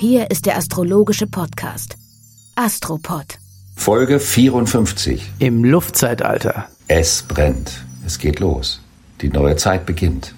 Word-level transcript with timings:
Hier 0.00 0.30
ist 0.30 0.46
der 0.46 0.56
astrologische 0.56 1.26
Podcast. 1.26 1.96
Astropod. 2.54 3.40
Folge 3.74 4.20
54. 4.20 5.32
Im 5.40 5.64
Luftzeitalter. 5.64 6.66
Es 6.86 7.22
brennt. 7.22 7.84
Es 8.06 8.20
geht 8.20 8.38
los. 8.38 8.80
Die 9.22 9.28
neue 9.28 9.56
Zeit 9.56 9.86
beginnt. 9.86 10.36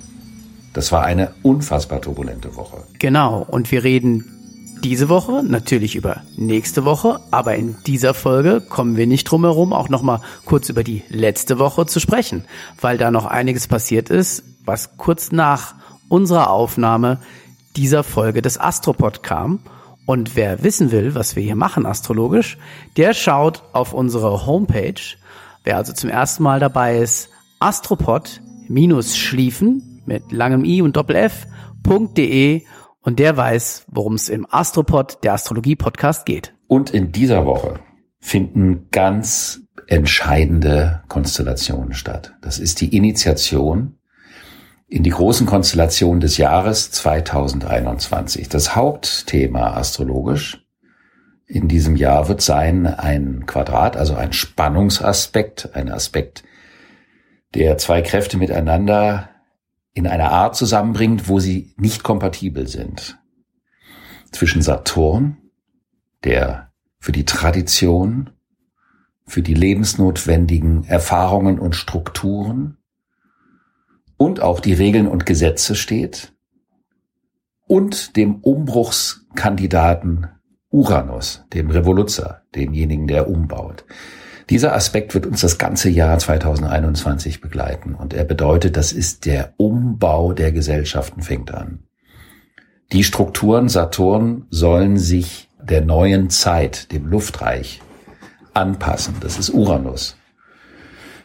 Das 0.73 0.93
war 0.93 1.03
eine 1.05 1.35
unfassbar 1.43 2.01
turbulente 2.01 2.57
Woche. 2.57 2.85
Genau. 3.01 3.47
Und 3.47 3.71
wir 3.71 3.85
reden 3.85 4.79
diese 4.83 5.11
Woche 5.11 5.43
natürlich 5.45 5.95
über 5.95 6.23
nächste 6.39 6.87
Woche, 6.87 7.21
aber 7.31 7.57
in 7.57 7.77
dieser 7.87 8.15
Folge 8.15 8.63
kommen 8.63 8.97
wir 8.97 9.07
nicht 9.07 9.25
drum 9.25 9.45
herum, 9.45 9.75
auch 9.75 9.91
nochmal 9.91 10.23
kurz 10.47 10.71
über 10.71 10.85
die 10.85 11.03
letzte 11.11 11.59
Woche 11.59 11.85
zu 11.85 12.01
sprechen, 12.01 12.47
weil 12.81 12.97
da 12.97 13.11
noch 13.11 13.27
einiges 13.27 13.67
passiert 13.67 14.09
ist, 14.09 14.43
was 14.65 14.97
kurz 14.97 15.33
nach 15.33 15.75
unserer 16.09 16.49
Aufnahme 16.49 17.19
dieser 17.77 18.03
Folge 18.05 18.43
des 18.43 18.59
Astropod 18.59 19.23
kam. 19.23 19.61
Und 20.07 20.35
wer 20.37 20.63
wissen 20.63 20.93
will, 20.93 21.15
was 21.15 21.37
wir 21.37 21.43
hier 21.43 21.57
machen 21.57 21.85
astrologisch, 21.87 22.59
der 22.97 23.15
schaut 23.15 23.63
auf 23.73 23.93
unsere 23.93 24.47
Homepage. 24.47 25.01
Wer 25.63 25.77
also 25.77 25.93
zum 25.93 26.09
ersten 26.11 26.43
Mal 26.43 26.59
dabei 26.59 26.99
ist, 26.99 27.29
astropod-schliefen 27.61 30.03
mit 30.07 30.33
langem 30.33 30.65
i 30.65 30.83
und 30.83 30.97
doppel 30.97 31.15
f.de 31.17 32.63
und 33.03 33.19
der 33.19 33.37
weiß, 33.37 33.85
worum 33.89 34.15
es 34.15 34.29
im 34.29 34.47
Astropod, 34.51 35.19
der 35.23 35.35
Astrologie-Podcast 35.35 36.27
geht. 36.27 36.55
Und 36.67 36.91
in 36.91 37.13
dieser 37.13 37.47
Woche 37.47 37.79
finden 38.19 38.89
ganz 38.91 39.61
entscheidende 39.87 41.05
Konstellationen 41.09 41.95
statt. 41.95 42.35
Das 42.43 42.59
ist 42.59 42.81
die 42.81 42.97
Initiation 42.97 44.00
in 44.91 45.05
die 45.05 45.11
großen 45.11 45.47
Konstellationen 45.47 46.21
des 46.21 46.37
Jahres 46.37 46.91
2021. 46.91 48.49
Das 48.49 48.75
Hauptthema 48.75 49.75
astrologisch 49.75 50.67
in 51.47 51.69
diesem 51.69 51.95
Jahr 51.95 52.29
wird 52.29 52.43
sein 52.43 52.87
ein 52.87 53.47
Quadrat, 53.47 53.97
also 53.97 54.17
ein 54.17 54.33
Spannungsaspekt, 54.33 55.75
ein 55.75 55.91
Aspekt, 55.91 56.43
der 57.55 57.79
zwei 57.79 58.03
Kräfte 58.03 58.37
miteinander 58.37 59.31
in 59.93 60.09
einer 60.09 60.33
Art 60.33 60.57
zusammenbringt, 60.57 61.29
wo 61.29 61.39
sie 61.39 61.73
nicht 61.77 62.03
kompatibel 62.03 62.67
sind. 62.67 63.19
Zwischen 64.33 64.63
Saturn, 64.63 65.37
der 66.25 66.73
für 66.99 67.13
die 67.13 67.25
Tradition, 67.25 68.31
für 69.25 69.43
die 69.43 69.55
lebensnotwendigen 69.55 70.85
Erfahrungen 70.85 71.61
und 71.61 71.77
Strukturen 71.77 72.77
und 74.21 74.43
auch 74.43 74.61
die 74.61 74.75
Regeln 74.75 75.07
und 75.09 75.25
Gesetze 75.25 75.75
steht, 75.75 76.35
und 77.67 78.17
dem 78.17 78.35
Umbruchskandidaten 78.35 80.27
Uranus, 80.69 81.47
dem 81.55 81.71
Revoluzer, 81.71 82.43
demjenigen, 82.55 83.07
der 83.07 83.31
umbaut. 83.31 83.87
Dieser 84.51 84.75
Aspekt 84.75 85.15
wird 85.15 85.25
uns 85.25 85.41
das 85.41 85.57
ganze 85.57 85.89
Jahr 85.89 86.19
2021 86.19 87.41
begleiten 87.41 87.95
und 87.95 88.13
er 88.13 88.25
bedeutet, 88.25 88.77
das 88.77 88.93
ist 88.93 89.25
der 89.25 89.55
Umbau 89.57 90.35
der 90.35 90.53
Gesellschaften 90.53 91.23
fängt 91.23 91.55
an. 91.55 91.85
Die 92.93 93.05
Strukturen 93.05 93.71
Saturn 93.71 94.47
sollen 94.51 94.99
sich 94.99 95.49
der 95.63 95.81
neuen 95.81 96.29
Zeit, 96.29 96.93
dem 96.93 97.07
Luftreich, 97.07 97.81
anpassen. 98.53 99.15
Das 99.23 99.39
ist 99.39 99.49
Uranus. 99.49 100.19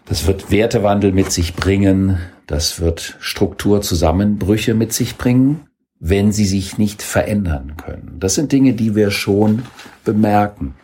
Das 0.06 0.28
wird 0.28 0.50
Wertewandel 0.50 1.12
mit 1.12 1.34
sich 1.34 1.56
bringen, 1.56 2.19
das 2.47 2.79
wird 2.79 3.17
Strukturzusammenbrüche 3.19 4.73
mit 4.73 4.94
sich 4.94 5.17
bringen, 5.17 5.67
wenn 6.00 6.31
sie 6.31 6.45
sich 6.45 6.78
nicht 6.78 7.01
verändern 7.01 7.78
können. 7.78 8.17
Das 8.19 8.35
sind 8.35 8.51
Dinge, 8.51 8.73
die 8.73 8.95
wir 8.95 9.11
schon 9.11 9.63
bemerken. 10.03 10.75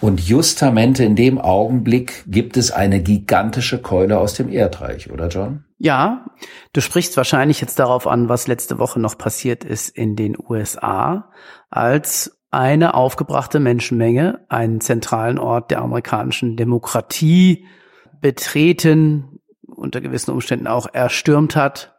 Und 0.00 0.20
justamente 0.20 1.04
in 1.04 1.16
dem 1.16 1.38
Augenblick 1.38 2.24
gibt 2.26 2.56
es 2.56 2.70
eine 2.70 3.02
gigantische 3.02 3.78
Keule 3.78 4.18
aus 4.18 4.34
dem 4.34 4.48
Erdreich, 4.48 5.10
oder 5.10 5.28
John? 5.28 5.64
Ja, 5.78 6.26
du 6.72 6.80
sprichst 6.80 7.16
wahrscheinlich 7.16 7.60
jetzt 7.60 7.78
darauf 7.78 8.06
an, 8.06 8.28
was 8.28 8.46
letzte 8.46 8.78
Woche 8.78 9.00
noch 9.00 9.18
passiert 9.18 9.64
ist 9.64 9.88
in 9.88 10.14
den 10.14 10.36
USA, 10.38 11.30
als 11.70 12.38
eine 12.50 12.94
aufgebrachte 12.94 13.60
Menschenmenge 13.60 14.40
einen 14.48 14.80
zentralen 14.80 15.38
Ort 15.38 15.70
der 15.70 15.82
amerikanischen 15.82 16.56
Demokratie 16.56 17.66
betreten, 18.20 19.37
unter 19.78 20.00
gewissen 20.00 20.30
Umständen 20.30 20.66
auch 20.66 20.86
erstürmt 20.92 21.56
hat, 21.56 21.94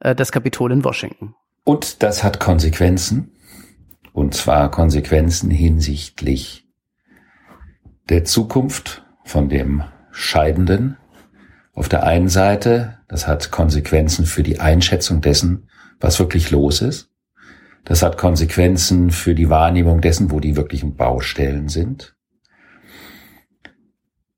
äh, 0.00 0.14
das 0.14 0.32
Kapitol 0.32 0.72
in 0.72 0.84
Washington. 0.84 1.34
Und 1.64 2.02
das 2.02 2.22
hat 2.24 2.40
Konsequenzen, 2.40 3.32
und 4.12 4.34
zwar 4.34 4.70
Konsequenzen 4.70 5.50
hinsichtlich 5.50 6.68
der 8.08 8.24
Zukunft 8.24 9.04
von 9.24 9.48
dem 9.48 9.82
Scheidenden 10.10 10.98
auf 11.72 11.88
der 11.88 12.04
einen 12.04 12.28
Seite. 12.28 12.98
Das 13.08 13.26
hat 13.26 13.50
Konsequenzen 13.50 14.26
für 14.26 14.42
die 14.42 14.60
Einschätzung 14.60 15.20
dessen, 15.20 15.68
was 16.00 16.18
wirklich 16.18 16.50
los 16.50 16.82
ist. 16.82 17.10
Das 17.84 18.02
hat 18.02 18.16
Konsequenzen 18.16 19.10
für 19.10 19.34
die 19.34 19.50
Wahrnehmung 19.50 20.00
dessen, 20.00 20.30
wo 20.30 20.40
die 20.40 20.56
wirklichen 20.56 20.96
Baustellen 20.96 21.68
sind. 21.68 22.14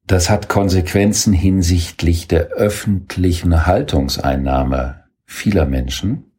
Das 0.06 0.30
hat 0.30 0.48
Konsequenzen 0.48 1.32
hinsichtlich 1.32 2.28
der 2.28 2.48
öffentlichen 2.50 3.66
Haltungseinnahme 3.66 5.04
vieler 5.24 5.66
Menschen, 5.66 6.30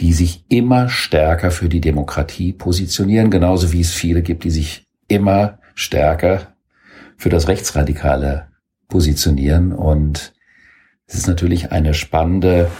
die 0.00 0.14
sich 0.14 0.46
immer 0.48 0.88
stärker 0.88 1.50
für 1.50 1.68
die 1.68 1.82
Demokratie 1.82 2.54
positionieren, 2.54 3.30
genauso 3.30 3.72
wie 3.72 3.82
es 3.82 3.92
viele 3.92 4.22
gibt, 4.22 4.44
die 4.44 4.50
sich 4.50 4.86
immer 5.06 5.58
stärker 5.74 6.54
für 7.18 7.28
das 7.28 7.46
Rechtsradikale 7.46 8.48
positionieren. 8.88 9.72
Und 9.72 10.32
es 11.06 11.14
ist 11.14 11.26
natürlich 11.26 11.72
eine 11.72 11.92
spannende 11.92 12.70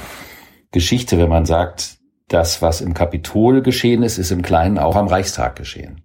Geschichte, 0.70 1.18
wenn 1.18 1.28
man 1.28 1.44
sagt, 1.44 1.98
das, 2.28 2.62
was 2.62 2.80
im 2.80 2.94
Kapitol 2.94 3.60
geschehen 3.60 4.02
ist, 4.02 4.16
ist 4.16 4.30
im 4.30 4.40
Kleinen 4.40 4.78
auch 4.78 4.96
am 4.96 5.06
Reichstag 5.06 5.54
geschehen. 5.56 6.00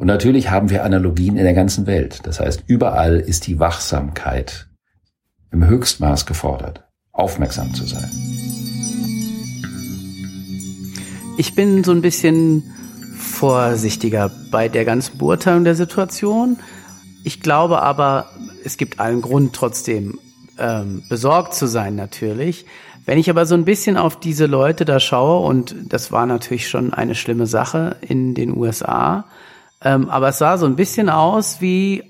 Und 0.00 0.06
natürlich 0.06 0.48
haben 0.48 0.70
wir 0.70 0.82
Analogien 0.82 1.36
in 1.36 1.44
der 1.44 1.52
ganzen 1.52 1.86
Welt. 1.86 2.20
Das 2.22 2.40
heißt, 2.40 2.64
überall 2.66 3.20
ist 3.20 3.46
die 3.46 3.60
Wachsamkeit 3.60 4.66
im 5.52 5.66
Höchstmaß 5.66 6.24
gefordert, 6.24 6.88
aufmerksam 7.12 7.74
zu 7.74 7.84
sein. 7.84 8.08
Ich 11.36 11.54
bin 11.54 11.84
so 11.84 11.92
ein 11.92 12.00
bisschen 12.00 12.62
vorsichtiger 13.14 14.30
bei 14.50 14.70
der 14.70 14.86
ganzen 14.86 15.18
Beurteilung 15.18 15.64
der 15.64 15.74
Situation. 15.74 16.56
Ich 17.22 17.42
glaube 17.42 17.82
aber, 17.82 18.30
es 18.64 18.78
gibt 18.78 19.00
allen 19.00 19.20
Grund 19.20 19.52
trotzdem 19.52 20.18
ähm, 20.58 21.02
besorgt 21.10 21.52
zu 21.52 21.66
sein 21.66 21.94
natürlich. 21.94 22.64
Wenn 23.04 23.18
ich 23.18 23.28
aber 23.28 23.44
so 23.44 23.54
ein 23.54 23.66
bisschen 23.66 23.98
auf 23.98 24.18
diese 24.18 24.46
Leute 24.46 24.86
da 24.86 24.98
schaue, 24.98 25.46
und 25.46 25.76
das 25.90 26.10
war 26.10 26.24
natürlich 26.24 26.70
schon 26.70 26.94
eine 26.94 27.14
schlimme 27.14 27.46
Sache 27.46 27.96
in 28.00 28.32
den 28.32 28.56
USA, 28.56 29.26
ähm, 29.82 30.08
aber 30.10 30.28
es 30.28 30.38
sah 30.38 30.58
so 30.58 30.66
ein 30.66 30.76
bisschen 30.76 31.08
aus 31.08 31.60
wie 31.60 32.04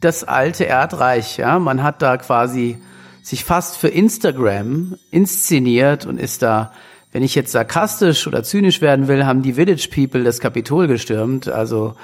das 0.00 0.24
alte 0.24 0.64
Erdreich. 0.64 1.38
Ja, 1.38 1.58
man 1.58 1.82
hat 1.82 2.02
da 2.02 2.16
quasi 2.16 2.78
sich 3.22 3.44
fast 3.44 3.76
für 3.76 3.88
Instagram 3.88 4.96
inszeniert 5.10 6.06
und 6.06 6.18
ist 6.18 6.42
da 6.42 6.72
wenn 7.16 7.22
ich 7.22 7.34
jetzt 7.34 7.52
sarkastisch 7.52 8.26
oder 8.26 8.42
zynisch 8.42 8.82
werden 8.82 9.08
will, 9.08 9.24
haben 9.24 9.40
die 9.40 9.54
Village 9.54 9.88
People 9.90 10.22
das 10.22 10.38
Kapitol 10.38 10.86
gestürmt, 10.86 11.48
also 11.48 11.94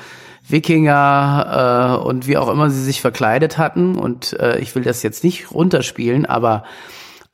Wikinger 0.48 1.98
äh, 2.00 2.06
und 2.06 2.26
wie 2.26 2.38
auch 2.38 2.48
immer 2.48 2.70
sie 2.70 2.82
sich 2.82 3.02
verkleidet 3.02 3.58
hatten. 3.58 3.96
Und 3.98 4.32
äh, 4.40 4.58
ich 4.60 4.74
will 4.74 4.84
das 4.84 5.02
jetzt 5.02 5.22
nicht 5.22 5.52
runterspielen, 5.52 6.24
aber 6.24 6.64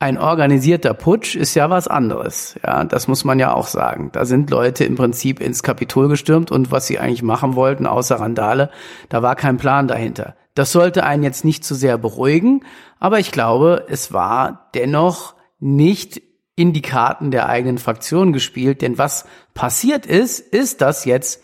ein 0.01 0.17
organisierter 0.17 0.95
Putsch 0.95 1.35
ist 1.35 1.55
ja 1.55 1.71
was 1.71 1.89
anderes. 1.89 2.55
Ja, 2.65 2.85
das 2.85 3.09
muss 3.09 3.25
man 3.25 3.39
ja 3.41 3.53
auch 3.53 3.67
sagen. 3.67 4.11
Da 4.13 4.25
sind 4.25 4.49
Leute 4.51 4.85
im 4.85 4.95
Prinzip 4.95 5.41
ins 5.41 5.63
Kapitol 5.63 6.09
gestürmt 6.09 6.53
und 6.53 6.71
was 6.71 6.87
sie 6.87 7.01
eigentlich 7.01 7.23
machen 7.23 7.57
wollten, 7.57 7.87
außer 7.87 8.17
Randale, 8.17 8.71
da 9.09 9.23
war 9.23 9.35
kein 9.35 9.57
Plan 9.57 9.89
dahinter. 9.89 10.37
Das 10.55 10.71
sollte 10.71 11.05
einen 11.05 11.25
jetzt 11.25 11.45
nicht 11.45 11.65
zu 11.65 11.75
sehr 11.75 11.99
beruhigen, 11.99 12.65
aber 13.01 13.19
ich 13.19 13.33
glaube, 13.33 13.87
es 13.89 14.13
war 14.13 14.71
dennoch 14.75 15.35
nicht 15.59 16.23
in 16.55 16.73
die 16.73 16.83
Karten 16.83 17.31
der 17.31 17.49
eigenen 17.49 17.79
Fraktion 17.79 18.33
gespielt. 18.33 18.83
Denn 18.83 18.99
was 18.99 19.25
passiert 19.55 20.07
ist, 20.07 20.41
ist, 20.41 20.81
dass 20.81 21.05
jetzt 21.05 21.43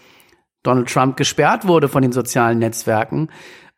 Donald 0.62 0.88
Trump 0.88 1.16
gesperrt 1.16 1.66
wurde 1.66 1.88
von 1.88 2.02
den 2.02 2.12
sozialen 2.12 2.58
Netzwerken, 2.58 3.28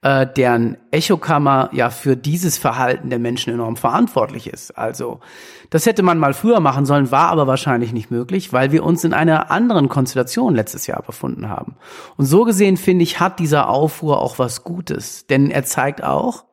äh, 0.06 0.24
deren 0.36 0.76
Echokammer 0.92 1.68
ja 1.72 1.90
für 1.90 2.16
dieses 2.16 2.58
Verhalten 2.58 3.10
der 3.10 3.18
Menschen 3.18 3.52
enorm 3.52 3.74
verantwortlich 3.74 4.46
ist. 4.46 4.70
Also 4.78 5.18
das 5.70 5.84
hätte 5.84 6.04
man 6.04 6.16
mal 6.16 6.32
früher 6.32 6.60
machen 6.60 6.86
sollen, 6.86 7.10
war 7.10 7.28
aber 7.30 7.48
wahrscheinlich 7.48 7.92
nicht 7.92 8.12
möglich, 8.12 8.52
weil 8.52 8.70
wir 8.70 8.84
uns 8.84 9.02
in 9.02 9.12
einer 9.12 9.50
anderen 9.50 9.88
Konstellation 9.88 10.54
letztes 10.54 10.86
Jahr 10.86 11.02
befunden 11.02 11.48
haben. 11.48 11.74
Und 12.16 12.26
so 12.26 12.44
gesehen 12.44 12.76
finde 12.76 13.02
ich, 13.02 13.18
hat 13.18 13.40
dieser 13.40 13.68
Aufruhr 13.68 14.22
auch 14.22 14.38
was 14.38 14.62
Gutes, 14.62 15.26
denn 15.26 15.50
er 15.50 15.64
zeigt 15.64 16.04
auch, 16.04 16.44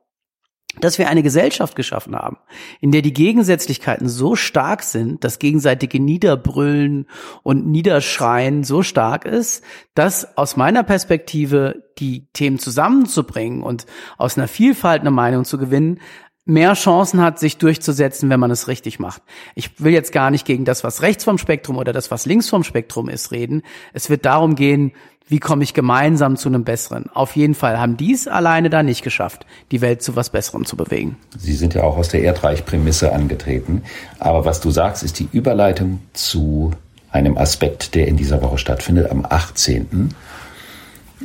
dass 0.80 0.98
wir 0.98 1.08
eine 1.08 1.24
Gesellschaft 1.24 1.76
geschaffen 1.76 2.16
haben, 2.16 2.38
in 2.82 2.92
der 2.92 3.02
die 3.02 3.14
Gegensätzlichkeiten 3.14 4.10
so 4.10 4.36
stark 4.36 4.84
sind, 4.84 5.24
das 5.24 5.40
gegenseitige 5.40 6.00
Niederbrüllen 6.00 7.08
und 7.44 7.68
Niederschreien 7.68 8.64
so 8.64 8.82
stark 8.82 9.26
ist, 9.26 9.64
dass 9.94 10.38
aus 10.38 10.58
meiner 10.58 10.84
Perspektive 10.84 11.84
die 12.00 12.28
Themen 12.34 12.60
zusammenzubringen 12.60 13.62
und 13.62 13.86
aus 14.18 14.38
einer 14.38 14.48
Vielfalt 14.48 15.02
eine 15.02 15.12
Meinung 15.12 15.46
zu 15.46 15.58
gewinnen, 15.58 16.00
mehr 16.46 16.74
Chancen 16.74 17.22
hat, 17.22 17.40
sich 17.40 17.58
durchzusetzen, 17.58 18.30
wenn 18.30 18.40
man 18.40 18.52
es 18.52 18.68
richtig 18.68 19.00
macht. 19.00 19.22
Ich 19.56 19.80
will 19.82 19.94
jetzt 19.94 20.12
gar 20.12 20.30
nicht 20.30 20.46
gegen 20.46 20.66
das, 20.66 20.84
was 20.84 21.02
rechts 21.02 21.24
vom 21.24 21.38
Spektrum 21.38 21.78
oder 21.78 21.94
das, 21.94 22.12
was 22.12 22.26
links 22.26 22.50
vom 22.50 22.64
Spektrum 22.64 23.08
ist, 23.08 23.32
reden. 23.32 23.62
Es 23.94 24.10
wird 24.10 24.26
darum 24.26 24.56
gehen, 24.56 24.92
wie 25.34 25.40
komme 25.40 25.64
ich 25.64 25.74
gemeinsam 25.74 26.38
zu 26.38 26.48
einem 26.48 26.64
besseren. 26.64 27.10
Auf 27.12 27.36
jeden 27.36 27.56
Fall 27.56 27.80
haben 27.80 27.98
die 27.98 28.14
es 28.14 28.28
alleine 28.28 28.70
da 28.70 28.84
nicht 28.84 29.02
geschafft, 29.02 29.48
die 29.72 29.82
Welt 29.82 30.04
zu 30.04 30.16
was 30.16 30.30
Besserem 30.30 30.64
zu 30.64 30.78
bewegen. 30.78 31.18
Sie 31.36 31.56
sind 31.56 31.74
ja 31.74 31.82
auch 31.82 31.98
aus 31.98 32.10
der 32.10 32.22
Erdreich-Prämisse 32.22 33.12
angetreten. 33.12 33.82
Aber 34.20 34.46
was 34.46 34.62
du 34.62 34.70
sagst, 34.70 35.02
ist 35.02 35.18
die 35.18 35.28
Überleitung 35.32 36.02
zu 36.14 36.70
einem 37.10 37.36
Aspekt, 37.36 37.96
der 37.96 38.08
in 38.08 38.16
dieser 38.16 38.44
Woche 38.44 38.60
stattfindet, 38.60 39.10
am 39.10 39.26
18. 39.28 40.14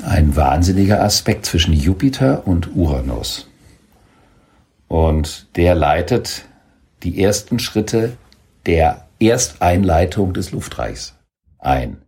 Ein 0.07 0.35
wahnsinniger 0.35 1.03
Aspekt 1.03 1.45
zwischen 1.45 1.75
Jupiter 1.75 2.47
und 2.47 2.75
Uranus. 2.75 3.51
Und 4.87 5.55
der 5.55 5.75
leitet 5.75 6.47
die 7.03 7.23
ersten 7.23 7.59
Schritte 7.59 8.17
der 8.65 9.07
Ersteinleitung 9.21 10.33
des 10.33 10.53
Luftreichs 10.53 11.15
ein. 11.59 11.99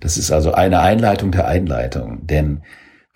Das 0.00 0.16
ist 0.16 0.30
also 0.30 0.52
eine 0.52 0.80
Einleitung 0.80 1.32
der 1.32 1.48
Einleitung, 1.48 2.26
denn 2.26 2.62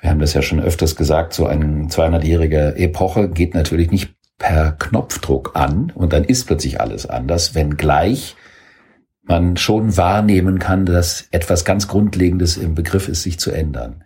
wir 0.01 0.11
haben 0.11 0.19
das 0.19 0.35
ja 0.35 0.43
schon 0.43 0.61
öfters 0.61 0.97
gesagt, 0.97 1.33
so 1.33 1.47
eine 1.47 1.87
200-jährige 1.87 2.75
Epoche 2.77 3.29
geht 3.29 3.55
natürlich 3.55 3.91
nicht 3.91 4.15
per 4.37 4.73
Knopfdruck 4.73 5.53
an 5.55 5.93
und 5.95 6.13
dann 6.13 6.25
ist 6.25 6.47
plötzlich 6.47 6.81
alles 6.81 7.07
anders, 7.07 7.55
wenngleich 7.55 8.35
man 9.23 9.57
schon 9.57 9.97
wahrnehmen 9.97 10.59
kann, 10.59 10.85
dass 10.85 11.29
etwas 11.31 11.65
ganz 11.65 11.87
Grundlegendes 11.87 12.57
im 12.57 12.75
Begriff 12.75 13.09
ist, 13.09 13.23
sich 13.23 13.39
zu 13.39 13.53
ändern. 13.53 14.03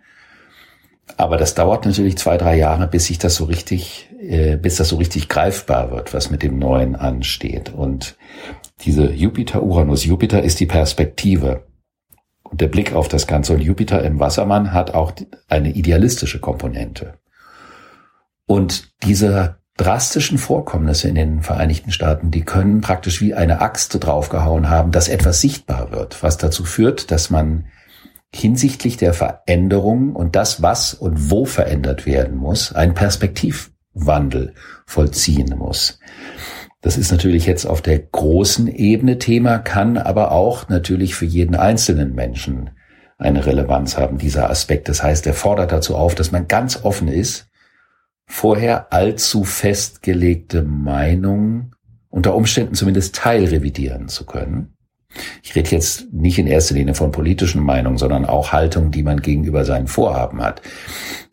Aber 1.15 1.37
das 1.37 1.55
dauert 1.55 1.85
natürlich 1.85 2.17
zwei, 2.17 2.37
drei 2.37 2.57
Jahre, 2.57 2.87
bis 2.87 3.05
sich 3.05 3.17
das 3.17 3.35
so 3.35 3.45
richtig, 3.45 4.09
äh, 4.19 4.57
bis 4.57 4.75
das 4.75 4.89
so 4.89 4.97
richtig 4.97 5.29
greifbar 5.29 5.89
wird, 5.89 6.13
was 6.13 6.29
mit 6.29 6.43
dem 6.43 6.59
Neuen 6.59 6.95
ansteht. 6.95 7.73
Und 7.73 8.17
diese 8.81 9.11
Jupiter-Uranus, 9.11 10.05
Jupiter 10.05 10.43
ist 10.43 10.59
die 10.59 10.67
Perspektive 10.67 11.66
der 12.51 12.67
Blick 12.67 12.93
auf 12.93 13.07
das 13.07 13.27
Ganze. 13.27 13.53
Und 13.53 13.61
Jupiter 13.61 14.03
im 14.03 14.19
Wassermann 14.19 14.73
hat 14.73 14.93
auch 14.93 15.11
eine 15.47 15.71
idealistische 15.71 16.39
Komponente. 16.39 17.15
Und 18.45 18.91
diese 19.03 19.57
drastischen 19.77 20.37
Vorkommnisse 20.37 21.07
in 21.07 21.15
den 21.15 21.41
Vereinigten 21.43 21.91
Staaten, 21.91 22.31
die 22.31 22.43
können 22.43 22.81
praktisch 22.81 23.21
wie 23.21 23.35
eine 23.35 23.61
Axt 23.61 24.03
draufgehauen 24.03 24.69
haben, 24.69 24.91
dass 24.91 25.07
etwas 25.07 25.39
sichtbar 25.39 25.91
wird, 25.91 26.23
was 26.23 26.37
dazu 26.37 26.65
führt, 26.65 27.11
dass 27.11 27.29
man 27.29 27.67
hinsichtlich 28.33 28.97
der 28.97 29.13
Veränderung 29.13 30.15
und 30.15 30.35
das, 30.35 30.61
was 30.61 30.93
und 30.93 31.29
wo 31.29 31.45
verändert 31.45 32.05
werden 32.05 32.35
muss, 32.35 32.73
einen 32.73 32.93
Perspektivwandel 32.93 34.53
vollziehen 34.85 35.55
muss. 35.57 35.99
Das 36.87 36.95
ist 36.95 37.11
natürlich 37.11 37.45
jetzt 37.45 37.65
auf 37.65 37.81
der 37.81 37.99
großen 37.99 38.69
Ebene 38.69 39.19
Thema, 39.19 39.57
kann 39.59 39.97
aber 39.97 40.31
auch 40.31 40.69
natürlich 40.69 41.15
für 41.15 41.25
jeden 41.25 41.53
einzelnen 41.53 42.15
Menschen 42.15 42.69
eine 43.17 43.45
Relevanz 43.45 43.97
haben, 43.97 44.17
dieser 44.17 44.49
Aspekt. 44.49 44.87
Das 44.87 45.03
heißt, 45.03 45.27
er 45.27 45.33
fordert 45.33 45.73
dazu 45.73 45.97
auf, 45.97 46.15
dass 46.15 46.31
man 46.31 46.47
ganz 46.47 46.85
offen 46.85 47.09
ist, 47.09 47.49
vorher 48.25 48.93
allzu 48.93 49.43
festgelegte 49.43 50.63
Meinungen 50.63 51.75
unter 52.07 52.33
Umständen 52.35 52.73
zumindest 52.73 53.17
teilrevidieren 53.17 54.07
zu 54.07 54.25
können 54.25 54.76
ich 55.43 55.55
rede 55.55 55.71
jetzt 55.71 56.11
nicht 56.13 56.39
in 56.39 56.47
erster 56.47 56.75
Linie 56.75 56.93
von 56.93 57.11
politischen 57.11 57.63
Meinungen, 57.63 57.97
sondern 57.97 58.25
auch 58.25 58.51
Haltungen, 58.51 58.91
die 58.91 59.03
man 59.03 59.21
gegenüber 59.21 59.65
seinen 59.65 59.87
Vorhaben 59.87 60.41
hat. 60.41 60.61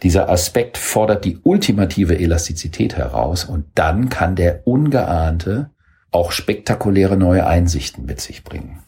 Dieser 0.03 0.29
Aspekt 0.29 0.79
fordert 0.79 1.25
die 1.25 1.39
ultimative 1.43 2.19
Elastizität 2.19 2.97
heraus 2.97 3.45
und 3.45 3.67
dann 3.75 4.09
kann 4.09 4.37
der 4.37 4.67
ungeahnte 4.67 5.71
auch 6.11 6.33
spektakuläre 6.33 7.17
neue 7.17 7.47
Einsichten 7.47 8.05
mit 8.07 8.21
sich 8.21 8.45
bringen. 8.45 8.81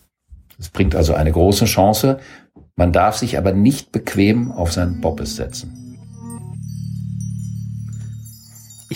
Es 0.59 0.69
bringt 0.69 0.95
also 0.95 1.15
eine 1.15 1.33
große 1.33 1.67
Chance. 1.67 2.19
Man 2.77 2.93
darf 2.93 3.17
sich 3.17 3.37
aber 3.37 3.53
nicht 3.53 3.93
bequem 3.93 4.53
auf 4.53 4.73
seinen 4.73 5.01
Bobbes 5.01 5.37
setzen. 5.37 5.86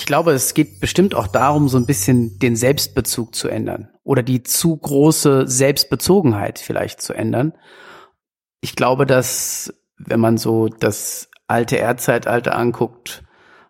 Ich 0.00 0.06
glaube, 0.06 0.32
es 0.32 0.54
geht 0.54 0.80
bestimmt 0.80 1.14
auch 1.14 1.26
darum, 1.26 1.68
so 1.68 1.76
ein 1.76 1.84
bisschen 1.84 2.38
den 2.38 2.56
Selbstbezug 2.56 3.34
zu 3.34 3.48
ändern 3.48 3.90
oder 4.02 4.22
die 4.22 4.42
zu 4.42 4.74
große 4.74 5.46
Selbstbezogenheit 5.46 6.58
vielleicht 6.58 7.02
zu 7.02 7.12
ändern. 7.12 7.52
Ich 8.62 8.76
glaube, 8.76 9.04
dass 9.04 9.74
wenn 9.98 10.18
man 10.18 10.38
so 10.38 10.68
das 10.68 11.28
alte 11.48 11.76
Erdzeitalter 11.76 12.56
anguckt, 12.56 13.24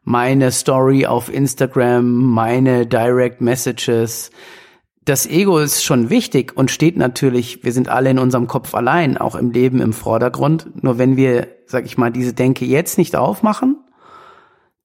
meine 0.04 0.52
Story 0.52 1.04
auf 1.04 1.34
Instagram, 1.34 2.08
meine 2.12 2.86
Direct 2.86 3.40
Messages, 3.40 4.30
das 5.04 5.26
Ego 5.26 5.58
ist 5.58 5.82
schon 5.82 6.10
wichtig 6.10 6.56
und 6.56 6.70
steht 6.70 6.96
natürlich, 6.96 7.64
wir 7.64 7.72
sind 7.72 7.88
alle 7.88 8.10
in 8.10 8.20
unserem 8.20 8.46
Kopf 8.46 8.72
allein, 8.76 9.18
auch 9.18 9.34
im 9.34 9.50
Leben 9.50 9.80
im 9.80 9.92
Vordergrund. 9.92 10.80
Nur 10.84 10.96
wenn 10.96 11.16
wir, 11.16 11.48
sag 11.66 11.86
ich 11.86 11.98
mal, 11.98 12.12
diese 12.12 12.34
Denke 12.34 12.66
jetzt 12.66 12.98
nicht 12.98 13.16
aufmachen, 13.16 13.78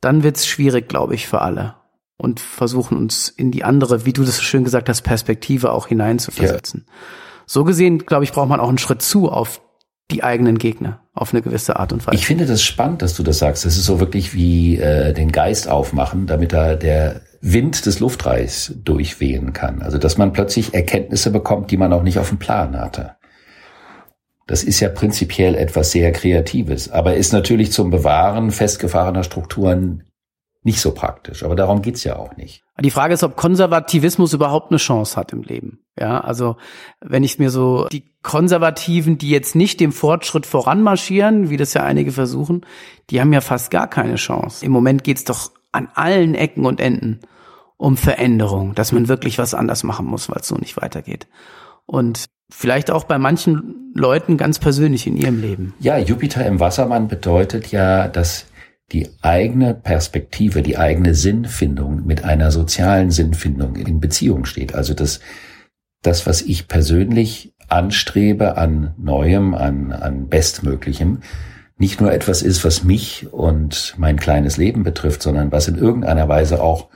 dann 0.05 0.23
wird's 0.23 0.45
schwierig, 0.47 0.87
glaube 0.87 1.15
ich, 1.15 1.27
für 1.27 1.41
alle. 1.41 1.75
Und 2.17 2.39
versuchen 2.39 2.97
uns 2.97 3.27
in 3.27 3.51
die 3.51 3.63
andere, 3.65 4.05
wie 4.05 4.13
du 4.13 4.23
das 4.23 4.41
schön 4.41 4.63
gesagt 4.63 4.87
hast, 4.87 5.01
Perspektive 5.01 5.71
auch 5.71 5.87
hineinzuversetzen. 5.87 6.85
Ja. 6.87 6.93
So 7.45 7.63
gesehen, 7.65 8.05
glaube 8.05 8.23
ich, 8.23 8.31
braucht 8.31 8.47
man 8.47 8.61
auch 8.61 8.69
einen 8.69 8.77
Schritt 8.77 9.01
zu 9.01 9.29
auf 9.29 9.61
die 10.11 10.23
eigenen 10.23 10.57
Gegner 10.57 11.01
auf 11.13 11.33
eine 11.33 11.41
gewisse 11.41 11.77
Art 11.77 11.91
und 11.91 12.05
Weise. 12.05 12.15
Ich 12.15 12.25
finde 12.25 12.45
das 12.45 12.61
spannend, 12.61 13.01
dass 13.01 13.15
du 13.15 13.23
das 13.23 13.39
sagst. 13.39 13.65
Das 13.65 13.75
ist 13.75 13.85
so 13.85 13.99
wirklich 13.99 14.33
wie 14.33 14.77
äh, 14.77 15.13
den 15.13 15.31
Geist 15.31 15.67
aufmachen, 15.67 16.27
damit 16.27 16.53
da 16.53 16.75
der 16.75 17.21
Wind 17.41 17.85
des 17.85 17.99
Luftreichs 17.99 18.73
durchwehen 18.83 19.53
kann. 19.53 19.81
Also 19.81 19.97
dass 19.97 20.17
man 20.17 20.33
plötzlich 20.33 20.73
Erkenntnisse 20.73 21.31
bekommt, 21.31 21.71
die 21.71 21.77
man 21.77 21.93
auch 21.93 22.03
nicht 22.03 22.19
auf 22.19 22.29
dem 22.29 22.37
Plan 22.37 22.77
hatte. 22.77 23.15
Das 24.47 24.63
ist 24.63 24.79
ja 24.79 24.89
prinzipiell 24.89 25.55
etwas 25.55 25.91
sehr 25.91 26.11
Kreatives, 26.11 26.91
aber 26.91 27.15
ist 27.15 27.33
natürlich 27.33 27.71
zum 27.71 27.89
Bewahren 27.89 28.51
festgefahrener 28.51 29.23
Strukturen 29.23 30.03
nicht 30.65 30.81
so 30.81 30.91
praktisch. 30.91 31.43
Aber 31.43 31.55
darum 31.55 31.83
geht's 31.83 32.03
ja 32.03 32.17
auch 32.17 32.35
nicht. 32.37 32.63
Die 32.79 32.91
Frage 32.91 33.13
ist, 33.13 33.23
ob 33.23 33.35
Konservativismus 33.35 34.33
überhaupt 34.33 34.71
eine 34.71 34.79
Chance 34.79 35.15
hat 35.15 35.31
im 35.31 35.43
Leben. 35.43 35.85
Ja, 35.97 36.19
also 36.21 36.57
wenn 37.01 37.23
ich 37.23 37.37
mir 37.37 37.51
so 37.51 37.87
die 37.91 38.11
Konservativen, 38.23 39.19
die 39.19 39.29
jetzt 39.29 39.55
nicht 39.55 39.79
dem 39.79 39.91
Fortschritt 39.91 40.47
voranmarschieren, 40.47 41.51
wie 41.51 41.57
das 41.57 41.75
ja 41.75 41.83
einige 41.83 42.11
versuchen, 42.11 42.65
die 43.11 43.21
haben 43.21 43.31
ja 43.31 43.41
fast 43.41 43.69
gar 43.69 43.87
keine 43.87 44.15
Chance. 44.15 44.65
Im 44.65 44.71
Moment 44.71 45.03
geht's 45.03 45.23
doch 45.23 45.51
an 45.71 45.87
allen 45.93 46.33
Ecken 46.33 46.65
und 46.65 46.81
Enden 46.81 47.19
um 47.77 47.95
Veränderung, 47.95 48.73
dass 48.73 48.91
man 48.91 49.07
wirklich 49.07 49.37
was 49.37 49.53
anders 49.53 49.83
machen 49.83 50.07
muss, 50.07 50.29
weil 50.29 50.39
es 50.41 50.47
so 50.47 50.55
nicht 50.55 50.77
weitergeht. 50.77 51.27
Und 51.85 52.25
vielleicht 52.49 52.91
auch 52.91 53.05
bei 53.05 53.17
manchen 53.17 53.91
Leuten 53.93 54.37
ganz 54.37 54.59
persönlich 54.59 55.07
in 55.07 55.17
ihrem 55.17 55.41
Leben. 55.41 55.73
Ja, 55.79 55.97
Jupiter 55.97 56.45
im 56.45 56.59
Wassermann 56.59 57.07
bedeutet 57.07 57.71
ja, 57.71 58.07
dass 58.07 58.45
die 58.91 59.09
eigene 59.21 59.73
Perspektive, 59.73 60.61
die 60.61 60.77
eigene 60.77 61.15
Sinnfindung 61.15 62.05
mit 62.05 62.23
einer 62.23 62.51
sozialen 62.51 63.09
Sinnfindung 63.09 63.75
in 63.75 63.99
Beziehung 63.99 64.45
steht. 64.45 64.75
Also 64.75 64.93
das, 64.93 65.21
das, 66.03 66.27
was 66.27 66.41
ich 66.41 66.67
persönlich 66.67 67.55
anstrebe 67.67 68.57
an 68.57 68.93
Neuem, 68.97 69.55
an, 69.55 69.91
an 69.91 70.27
Bestmöglichem, 70.27 71.21
nicht 71.77 71.99
nur 71.99 72.13
etwas 72.13 72.41
ist, 72.41 72.63
was 72.63 72.83
mich 72.83 73.27
und 73.33 73.95
mein 73.97 74.17
kleines 74.17 74.57
Leben 74.57 74.83
betrifft, 74.83 75.21
sondern 75.21 75.51
was 75.51 75.67
in 75.67 75.77
irgendeiner 75.77 76.29
Weise 76.29 76.61
auch 76.61 76.89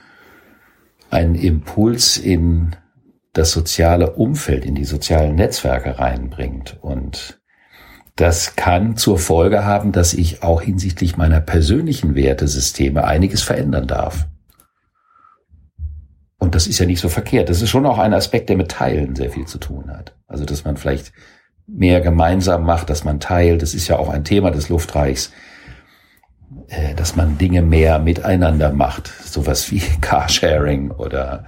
einen 1.10 1.34
Impuls 1.34 2.16
in 2.16 2.76
das 3.32 3.52
soziale 3.52 4.12
Umfeld, 4.12 4.64
in 4.64 4.74
die 4.74 4.84
sozialen 4.84 5.34
Netzwerke 5.36 5.98
reinbringt. 5.98 6.78
Und 6.80 7.40
das 8.16 8.56
kann 8.56 8.96
zur 8.96 9.18
Folge 9.18 9.64
haben, 9.64 9.92
dass 9.92 10.14
ich 10.14 10.42
auch 10.42 10.62
hinsichtlich 10.62 11.16
meiner 11.16 11.40
persönlichen 11.40 12.14
Wertesysteme 12.14 13.04
einiges 13.04 13.42
verändern 13.42 13.86
darf. 13.86 14.26
Und 16.38 16.54
das 16.54 16.66
ist 16.66 16.78
ja 16.78 16.86
nicht 16.86 17.00
so 17.00 17.08
verkehrt. 17.08 17.50
Das 17.50 17.62
ist 17.62 17.70
schon 17.70 17.86
auch 17.86 17.98
ein 17.98 18.14
Aspekt, 18.14 18.48
der 18.48 18.56
mit 18.56 18.70
Teilen 18.70 19.14
sehr 19.14 19.30
viel 19.30 19.46
zu 19.46 19.58
tun 19.58 19.90
hat. 19.90 20.16
Also, 20.26 20.44
dass 20.44 20.64
man 20.64 20.76
vielleicht 20.76 21.12
mehr 21.66 22.00
gemeinsam 22.00 22.64
macht, 22.64 22.90
dass 22.90 23.04
man 23.04 23.20
teilt. 23.20 23.62
Das 23.62 23.74
ist 23.74 23.88
ja 23.88 23.98
auch 23.98 24.08
ein 24.08 24.24
Thema 24.24 24.50
des 24.50 24.68
Luftreichs, 24.70 25.32
äh, 26.68 26.94
dass 26.94 27.14
man 27.14 27.38
Dinge 27.38 27.62
mehr 27.62 27.98
miteinander 27.98 28.72
macht. 28.72 29.08
Sowas 29.24 29.70
wie 29.70 29.80
Carsharing 30.00 30.90
oder 30.90 31.44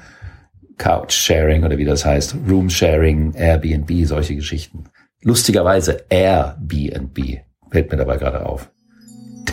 Couchsharing 0.78 1.64
oder 1.64 1.78
wie 1.78 1.84
das 1.84 2.04
heißt, 2.04 2.36
Roomsharing, 2.48 3.34
Airbnb, 3.34 4.06
solche 4.06 4.36
Geschichten. 4.36 4.84
Lustigerweise 5.22 6.04
Airbnb 6.08 7.42
fällt 7.70 7.90
mir 7.90 7.96
dabei 7.96 8.16
gerade 8.16 8.44
auf. 8.44 8.70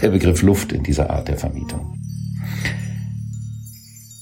Der 0.02 0.10
Begriff 0.10 0.42
Luft 0.42 0.72
in 0.72 0.84
dieser 0.84 1.10
Art 1.10 1.28
der 1.28 1.38
Vermietung. 1.38 1.96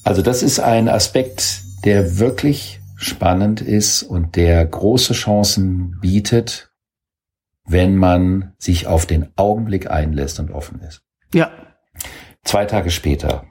Also 0.04 0.22
das 0.22 0.42
ist 0.42 0.60
ein 0.60 0.88
Aspekt, 0.88 1.62
der 1.84 2.18
wirklich 2.18 2.80
spannend 2.96 3.60
ist 3.60 4.02
und 4.02 4.36
der 4.36 4.64
große 4.64 5.12
Chancen 5.12 5.98
bietet, 6.00 6.72
wenn 7.64 7.96
man 7.96 8.54
sich 8.58 8.86
auf 8.86 9.06
den 9.06 9.28
Augenblick 9.36 9.90
einlässt 9.90 10.40
und 10.40 10.50
offen 10.50 10.80
ist. 10.80 11.02
Ja. 11.32 11.50
Zwei 12.42 12.64
Tage 12.64 12.90
später 12.90 13.44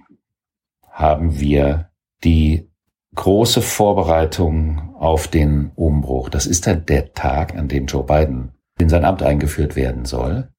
haben 0.89 1.39
wir 1.39 1.91
die 2.23 2.69
große 3.17 3.61
Vorbereitung 3.61 4.95
auf 4.95 5.27
den 5.27 5.71
Umbruch. 5.75 6.29
Das 6.29 6.45
ist 6.45 6.67
dann 6.67 6.85
der 6.85 7.13
Tag, 7.13 7.55
an 7.55 7.67
dem 7.67 7.87
Joe 7.87 8.03
Biden 8.03 8.51
in 8.79 8.89
sein 8.89 9.03
Amt 9.03 9.23
eingeführt 9.23 9.75
werden 9.75 10.05
soll. 10.05 10.49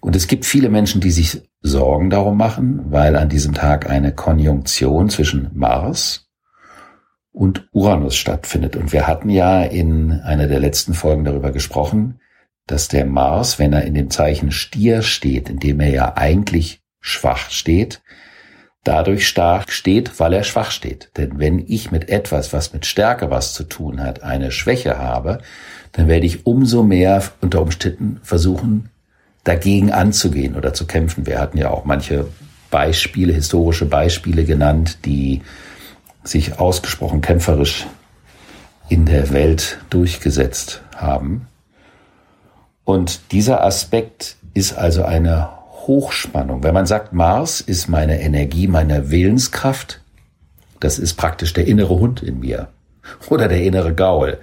Und 0.00 0.16
es 0.16 0.26
gibt 0.26 0.46
viele 0.46 0.68
Menschen, 0.68 1.00
die 1.00 1.10
sich 1.10 1.42
Sorgen 1.60 2.08
darum 2.08 2.36
machen, 2.36 2.90
weil 2.90 3.16
an 3.16 3.28
diesem 3.28 3.52
Tag 3.52 3.90
eine 3.90 4.14
Konjunktion 4.14 5.10
zwischen 5.10 5.50
Mars 5.52 6.28
und 7.32 7.68
Uranus 7.72 8.16
stattfindet. 8.16 8.76
Und 8.76 8.92
wir 8.92 9.06
hatten 9.06 9.28
ja 9.28 9.62
in 9.62 10.12
einer 10.12 10.48
der 10.48 10.60
letzten 10.60 10.94
Folgen 10.94 11.24
darüber 11.24 11.50
gesprochen, 11.50 12.20
dass 12.66 12.88
der 12.88 13.06
Mars, 13.06 13.58
wenn 13.58 13.72
er 13.72 13.84
in 13.84 13.94
dem 13.94 14.10
Zeichen 14.10 14.50
Stier 14.52 15.02
steht, 15.02 15.48
in 15.48 15.58
dem 15.58 15.80
er 15.80 15.90
ja 15.90 16.16
eigentlich 16.16 16.82
schwach 17.00 17.50
steht, 17.50 18.01
dadurch 18.84 19.28
stark 19.28 19.70
steht, 19.70 20.18
weil 20.18 20.32
er 20.32 20.44
schwach 20.44 20.70
steht. 20.70 21.10
Denn 21.16 21.38
wenn 21.38 21.64
ich 21.66 21.90
mit 21.90 22.08
etwas, 22.08 22.52
was 22.52 22.72
mit 22.72 22.86
Stärke 22.86 23.30
was 23.30 23.54
zu 23.54 23.64
tun 23.64 24.02
hat, 24.02 24.22
eine 24.22 24.50
Schwäche 24.50 24.98
habe, 24.98 25.40
dann 25.92 26.08
werde 26.08 26.26
ich 26.26 26.46
umso 26.46 26.82
mehr 26.82 27.22
unter 27.40 27.62
Umständen 27.62 28.20
versuchen, 28.22 28.90
dagegen 29.44 29.92
anzugehen 29.92 30.56
oder 30.56 30.74
zu 30.74 30.86
kämpfen. 30.86 31.26
Wir 31.26 31.38
hatten 31.38 31.58
ja 31.58 31.70
auch 31.70 31.84
manche 31.84 32.26
Beispiele, 32.70 33.32
historische 33.32 33.86
Beispiele 33.86 34.44
genannt, 34.44 34.98
die 35.04 35.42
sich 36.24 36.58
ausgesprochen 36.58 37.20
kämpferisch 37.20 37.86
in 38.88 39.06
der 39.06 39.30
Welt 39.32 39.78
durchgesetzt 39.90 40.82
haben. 40.96 41.48
Und 42.84 43.32
dieser 43.32 43.62
Aspekt 43.64 44.36
ist 44.54 44.76
also 44.76 45.04
eine 45.04 45.50
Hochspannung. 45.86 46.62
Wenn 46.62 46.74
man 46.74 46.86
sagt, 46.86 47.12
Mars 47.12 47.60
ist 47.60 47.88
meine 47.88 48.20
Energie, 48.20 48.68
meine 48.68 49.10
Willenskraft, 49.10 50.00
das 50.80 50.98
ist 50.98 51.14
praktisch 51.14 51.52
der 51.52 51.66
innere 51.66 51.98
Hund 51.98 52.22
in 52.22 52.40
mir 52.40 52.68
oder 53.28 53.48
der 53.48 53.62
innere 53.62 53.94
Gaul. 53.94 54.38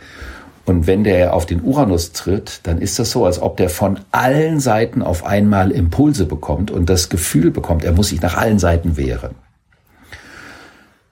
Und 0.65 0.85
wenn 0.85 1.03
der 1.03 1.33
auf 1.33 1.45
den 1.45 1.63
Uranus 1.63 2.11
tritt, 2.11 2.61
dann 2.63 2.77
ist 2.77 2.99
das 2.99 3.11
so, 3.11 3.25
als 3.25 3.41
ob 3.41 3.57
der 3.57 3.69
von 3.69 4.01
allen 4.11 4.59
Seiten 4.59 5.01
auf 5.01 5.25
einmal 5.25 5.71
Impulse 5.71 6.25
bekommt 6.25 6.69
und 6.69 6.89
das 6.89 7.09
Gefühl 7.09 7.49
bekommt, 7.49 7.83
er 7.83 7.91
muss 7.91 8.09
sich 8.09 8.21
nach 8.21 8.37
allen 8.37 8.59
Seiten 8.59 8.95
wehren. 8.95 9.35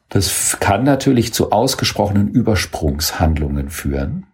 Das 0.10 0.58
kann 0.60 0.84
natürlich 0.84 1.34
zu 1.34 1.52
ausgesprochenen 1.52 2.30
Übersprungshandlungen 2.30 3.70
führen. 3.70 4.28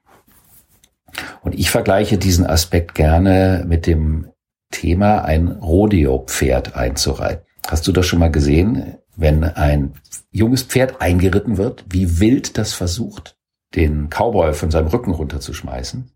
Und 1.42 1.56
ich 1.56 1.72
vergleiche 1.72 2.18
diesen 2.18 2.46
Aspekt 2.46 2.94
gerne 2.94 3.64
mit 3.68 3.88
dem 3.88 4.28
Thema, 4.74 5.24
ein 5.24 5.48
Rodeo-Pferd 5.48 6.76
einzureiten. 6.76 7.46
Hast 7.66 7.88
du 7.88 7.94
das 7.94 8.06
schon 8.06 8.20
mal 8.20 8.32
gesehen, 8.32 8.98
wenn 9.16 9.44
ein 9.44 9.94
junges 10.32 10.64
Pferd 10.64 11.02
eingeritten 11.02 11.58
wird, 11.58 11.86
wie 11.90 12.20
wild 12.20 12.58
das 12.58 12.74
versucht, 12.74 13.38
den 13.76 14.10
Cowboy 14.10 14.54
von 14.54 14.72
seinem 14.72 14.88
Rücken 14.88 15.12
runterzuschmeißen? 15.12 16.12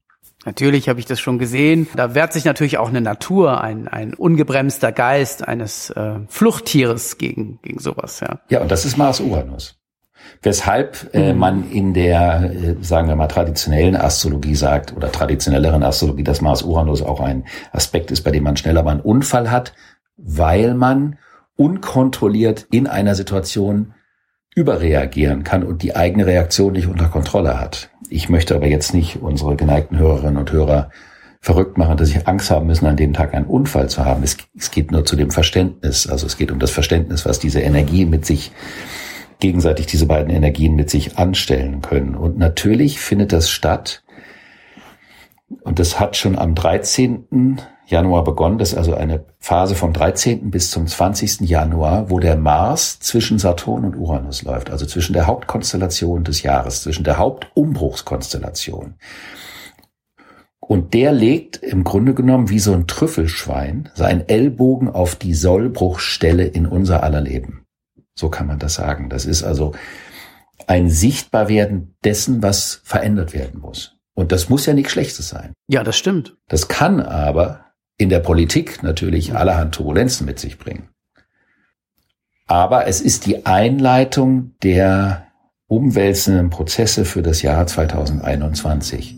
Natürlich 0.45 0.87
habe 0.87 0.99
ich 0.99 1.05
das 1.05 1.19
schon 1.19 1.39
gesehen. 1.39 1.87
Da 1.95 2.15
wehrt 2.15 2.31
sich 2.31 2.45
natürlich 2.45 2.77
auch 2.77 2.89
eine 2.89 3.01
Natur, 3.01 3.61
ein, 3.61 3.87
ein 3.87 4.13
ungebremster 4.13 4.91
Geist 4.91 5.47
eines 5.47 5.89
äh, 5.89 6.19
Fluchttieres 6.27 7.17
gegen, 7.17 7.59
gegen 7.61 7.79
sowas. 7.79 8.19
Ja, 8.21 8.39
ja 8.49 8.61
und 8.61 8.71
das 8.71 8.85
ist 8.85 8.97
Mars 8.97 9.19
Uranus. 9.19 9.76
Weshalb 10.41 11.09
äh, 11.13 11.33
mhm. 11.33 11.39
man 11.39 11.71
in 11.71 11.93
der, 11.93 12.51
äh, 12.53 12.75
sagen 12.81 13.07
wir 13.07 13.15
mal, 13.15 13.27
traditionellen 13.27 13.95
Astrologie 13.95 14.55
sagt, 14.55 14.95
oder 14.95 15.11
traditionelleren 15.11 15.83
Astrologie, 15.83 16.23
dass 16.23 16.41
Mars 16.41 16.63
Uranus 16.63 17.01
auch 17.01 17.19
ein 17.19 17.45
Aspekt 17.71 18.11
ist, 18.11 18.21
bei 18.21 18.31
dem 18.31 18.43
man 18.43 18.57
schneller 18.57 18.83
mal 18.83 18.91
einen 18.91 19.01
Unfall 19.01 19.51
hat, 19.51 19.73
weil 20.17 20.73
man 20.73 21.17
unkontrolliert 21.55 22.67
in 22.71 22.87
einer 22.87 23.15
Situation 23.15 23.93
überreagieren 24.55 25.43
kann 25.43 25.63
und 25.63 25.83
die 25.83 25.95
eigene 25.95 26.25
Reaktion 26.25 26.73
nicht 26.73 26.87
unter 26.87 27.07
Kontrolle 27.07 27.59
hat. 27.59 27.89
Ich 28.09 28.29
möchte 28.29 28.55
aber 28.55 28.67
jetzt 28.67 28.93
nicht 28.93 29.21
unsere 29.21 29.55
geneigten 29.55 29.99
Hörerinnen 29.99 30.37
und 30.37 30.51
Hörer 30.51 30.89
verrückt 31.41 31.77
machen, 31.77 31.97
dass 31.97 32.09
sie 32.09 32.25
Angst 32.25 32.49
haben 32.49 32.67
müssen, 32.67 32.87
an 32.87 32.97
dem 32.97 33.13
Tag 33.13 33.33
einen 33.33 33.45
Unfall 33.45 33.89
zu 33.89 34.03
haben. 34.03 34.23
Es, 34.23 34.37
es, 34.57 34.71
geht 34.71 34.91
nur 34.91 35.05
zu 35.05 35.15
dem 35.15 35.29
Verständnis. 35.29 36.07
Also 36.07 36.25
es 36.25 36.37
geht 36.37 36.51
um 36.51 36.59
das 36.59 36.71
Verständnis, 36.71 37.25
was 37.25 37.39
diese 37.39 37.61
Energie 37.61 38.05
mit 38.05 38.25
sich, 38.25 38.51
gegenseitig 39.39 39.85
diese 39.85 40.05
beiden 40.05 40.33
Energien 40.33 40.75
mit 40.75 40.89
sich 40.89 41.17
anstellen 41.17 41.81
können. 41.81 42.15
Und 42.15 42.37
natürlich 42.37 42.99
findet 42.99 43.33
das 43.33 43.49
statt. 43.49 44.03
Und 45.61 45.79
das 45.79 45.99
hat 45.99 46.15
schon 46.15 46.37
am 46.37 46.55
13. 46.55 47.61
Januar 47.85 48.23
begonnen. 48.23 48.57
Das 48.57 48.73
ist 48.73 48.77
also 48.77 48.95
eine 48.95 49.25
Phase 49.39 49.75
vom 49.75 49.93
13. 49.93 50.51
bis 50.51 50.71
zum 50.71 50.87
20. 50.87 51.41
Januar, 51.41 52.09
wo 52.09 52.19
der 52.19 52.35
Mars 52.35 52.99
zwischen 52.99 53.39
Saturn 53.39 53.85
und 53.85 53.95
Uranus 53.95 54.43
läuft, 54.43 54.69
also 54.69 54.85
zwischen 54.85 55.13
der 55.13 55.27
Hauptkonstellation 55.27 56.23
des 56.23 56.43
Jahres, 56.43 56.81
zwischen 56.81 57.05
der 57.05 57.17
Hauptumbruchskonstellation. 57.17 58.95
Und 60.59 60.93
der 60.93 61.13
legt 61.13 61.55
im 61.57 61.85
Grunde 61.85 62.13
genommen 62.13 62.49
wie 62.49 62.59
so 62.59 62.73
ein 62.73 62.87
Trüffelschwein 62.87 63.89
seinen 63.95 64.27
Ellbogen 64.27 64.89
auf 64.89 65.15
die 65.15 65.33
Sollbruchstelle 65.33 66.43
in 66.43 66.65
unser 66.65 67.03
aller 67.03 67.21
Leben. 67.21 67.66
So 68.17 68.29
kann 68.29 68.47
man 68.47 68.59
das 68.59 68.73
sagen. 68.73 69.09
Das 69.09 69.25
ist 69.25 69.43
also 69.43 69.73
ein 70.65 70.89
Sichtbarwerden 70.89 71.95
dessen, 72.03 72.41
was 72.41 72.81
verändert 72.83 73.33
werden 73.33 73.61
muss. 73.61 73.95
Und 74.15 74.31
das 74.31 74.49
muss 74.49 74.65
ja 74.65 74.73
nichts 74.73 74.91
Schlechtes 74.91 75.29
sein. 75.29 75.53
Ja, 75.67 75.83
das 75.83 75.97
stimmt. 75.97 76.35
Das 76.47 76.67
kann 76.67 76.99
aber 76.99 77.65
in 77.97 78.09
der 78.09 78.19
Politik 78.19 78.81
natürlich 78.81 79.35
allerhand 79.35 79.75
Turbulenzen 79.75 80.25
mit 80.25 80.39
sich 80.39 80.57
bringen. 80.57 80.89
Aber 82.47 82.87
es 82.87 83.01
ist 83.01 83.27
die 83.27 83.45
Einleitung 83.45 84.55
der 84.63 85.27
umwälzenden 85.67 86.49
Prozesse 86.49 87.05
für 87.05 87.21
das 87.21 87.43
Jahr 87.43 87.67
2021. 87.67 89.15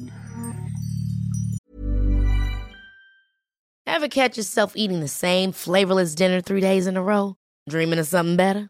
Ever 3.86 4.10
catch 4.10 4.38
yourself 4.38 4.76
eating 4.76 5.02
the 5.02 5.08
same 5.08 5.54
flavorless 5.54 6.16
dinner 6.16 6.42
three 6.42 6.62
days 6.62 6.88
in 6.88 6.98
a 6.98 7.02
row? 7.02 7.36
Dreaming 7.70 8.00
of 8.00 8.08
something 8.08 8.38
better? 8.38 8.70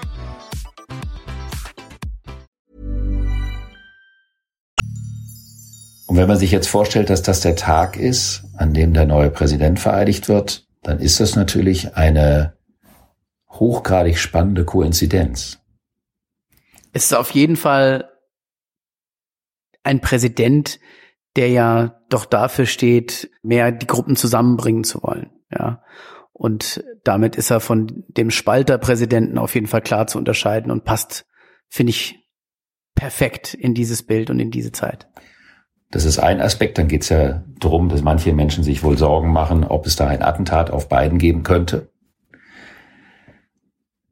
Und 6.11 6.17
wenn 6.17 6.27
man 6.27 6.37
sich 6.37 6.51
jetzt 6.51 6.67
vorstellt, 6.67 7.09
dass 7.09 7.21
das 7.21 7.39
der 7.39 7.55
Tag 7.55 7.95
ist, 7.95 8.43
an 8.57 8.73
dem 8.73 8.93
der 8.93 9.05
neue 9.05 9.29
Präsident 9.29 9.79
vereidigt 9.79 10.27
wird, 10.27 10.67
dann 10.83 10.99
ist 10.99 11.21
das 11.21 11.37
natürlich 11.37 11.95
eine 11.95 12.57
hochgradig 13.49 14.19
spannende 14.19 14.65
Koinzidenz. 14.65 15.61
Es 16.91 17.05
ist 17.05 17.13
auf 17.13 17.31
jeden 17.31 17.55
Fall 17.55 18.11
ein 19.83 20.01
Präsident, 20.01 20.81
der 21.37 21.47
ja 21.47 22.01
doch 22.09 22.25
dafür 22.25 22.65
steht, 22.65 23.31
mehr 23.41 23.71
die 23.71 23.87
Gruppen 23.87 24.17
zusammenbringen 24.17 24.83
zu 24.83 25.01
wollen, 25.03 25.29
ja. 25.49 25.81
Und 26.33 26.83
damit 27.05 27.37
ist 27.37 27.51
er 27.51 27.61
von 27.61 28.03
dem 28.09 28.31
Spalterpräsidenten 28.31 29.37
auf 29.37 29.55
jeden 29.55 29.67
Fall 29.67 29.81
klar 29.81 30.07
zu 30.07 30.17
unterscheiden 30.17 30.71
und 30.73 30.83
passt, 30.83 31.25
finde 31.69 31.91
ich, 31.91 32.19
perfekt 32.95 33.53
in 33.53 33.73
dieses 33.73 34.03
Bild 34.03 34.29
und 34.29 34.41
in 34.41 34.51
diese 34.51 34.73
Zeit. 34.73 35.07
Das 35.91 36.05
ist 36.05 36.19
ein 36.19 36.41
Aspekt. 36.41 36.77
Dann 36.77 36.87
geht 36.87 37.03
es 37.03 37.09
ja 37.09 37.43
darum, 37.59 37.89
dass 37.89 38.01
manche 38.01 38.33
Menschen 38.33 38.63
sich 38.63 38.83
wohl 38.83 38.97
Sorgen 38.97 39.31
machen, 39.31 39.65
ob 39.65 39.85
es 39.85 39.97
da 39.97 40.07
ein 40.07 40.21
Attentat 40.23 40.71
auf 40.71 40.89
Biden 40.89 41.19
geben 41.19 41.43
könnte. 41.43 41.89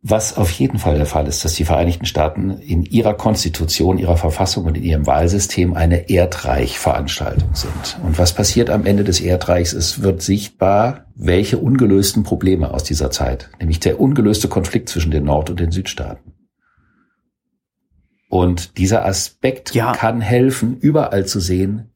Was 0.02 0.38
auf 0.38 0.50
jeden 0.52 0.80
Fall 0.80 0.96
der 0.96 1.06
Fall 1.06 1.28
ist, 1.28 1.44
dass 1.44 1.56
die 1.56 1.66
Vereinigten 1.66 2.06
Staaten 2.06 2.52
in 2.52 2.84
ihrer 2.84 3.14
Konstitution, 3.16 3.98
ihrer 3.98 4.16
Verfassung 4.16 4.64
und 4.64 4.78
in 4.78 4.84
ihrem 4.84 5.06
Wahlsystem 5.06 5.74
eine 5.74 6.10
Erdreichveranstaltung 6.10 7.54
sind. 7.54 8.00
Und 8.02 8.18
was 8.18 8.34
passiert 8.34 8.70
am 8.70 8.86
Ende 8.86 9.04
des 9.04 9.20
Erdreichs? 9.20 9.74
Es 9.74 10.02
wird 10.02 10.22
sichtbar, 10.22 11.06
welche 11.16 11.58
ungelösten 11.58 12.24
Probleme 12.24 12.74
aus 12.74 12.86
dieser 12.86 13.12
Zeit, 13.12 13.50
nämlich 13.60 13.82
der 13.82 14.00
ungelöste 14.00 14.48
Konflikt 14.48 14.88
zwischen 14.88 15.12
den 15.12 15.26
Nord- 15.26 15.50
und 15.50 15.60
den 15.60 15.72
Südstaaten. 15.72 16.32
Und 18.30 18.78
dieser 18.78 19.06
Aspekt 19.06 19.74
ja. 19.74 19.92
kann 19.94 20.22
helfen, 20.22 20.78
überall 20.78 21.26
zu 21.26 21.40
sehen, 21.40 21.92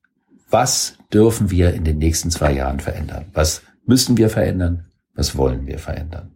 was 0.50 0.98
dürfen 1.13 1.52
wir 1.52 1.74
in 1.74 1.84
den 1.84 2.00
nächsten 2.00 2.32
zwei 2.32 2.54
Jahren 2.54 2.80
verändern? 2.80 3.25
Was 3.34 3.62
müssen 3.86 4.18
wir 4.18 4.30
verändern? 4.30 4.86
Was 5.16 5.38
wollen 5.38 5.68
wir 5.68 5.80
verändern? 5.80 6.32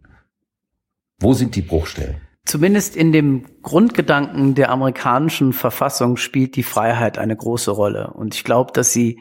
Wo 1.18 1.34
sind 1.34 1.56
die 1.56 1.62
Bruchstellen? 1.62 2.20
Zumindest 2.44 2.96
in 2.96 3.12
dem 3.12 3.44
Grundgedanken 3.62 4.54
der 4.54 4.70
amerikanischen 4.70 5.52
Verfassung 5.52 6.16
spielt 6.16 6.56
die 6.56 6.62
Freiheit 6.62 7.18
eine 7.18 7.36
große 7.36 7.70
Rolle. 7.70 8.12
Und 8.12 8.34
ich 8.34 8.44
glaube, 8.44 8.72
dass 8.72 8.92
sie 8.92 9.18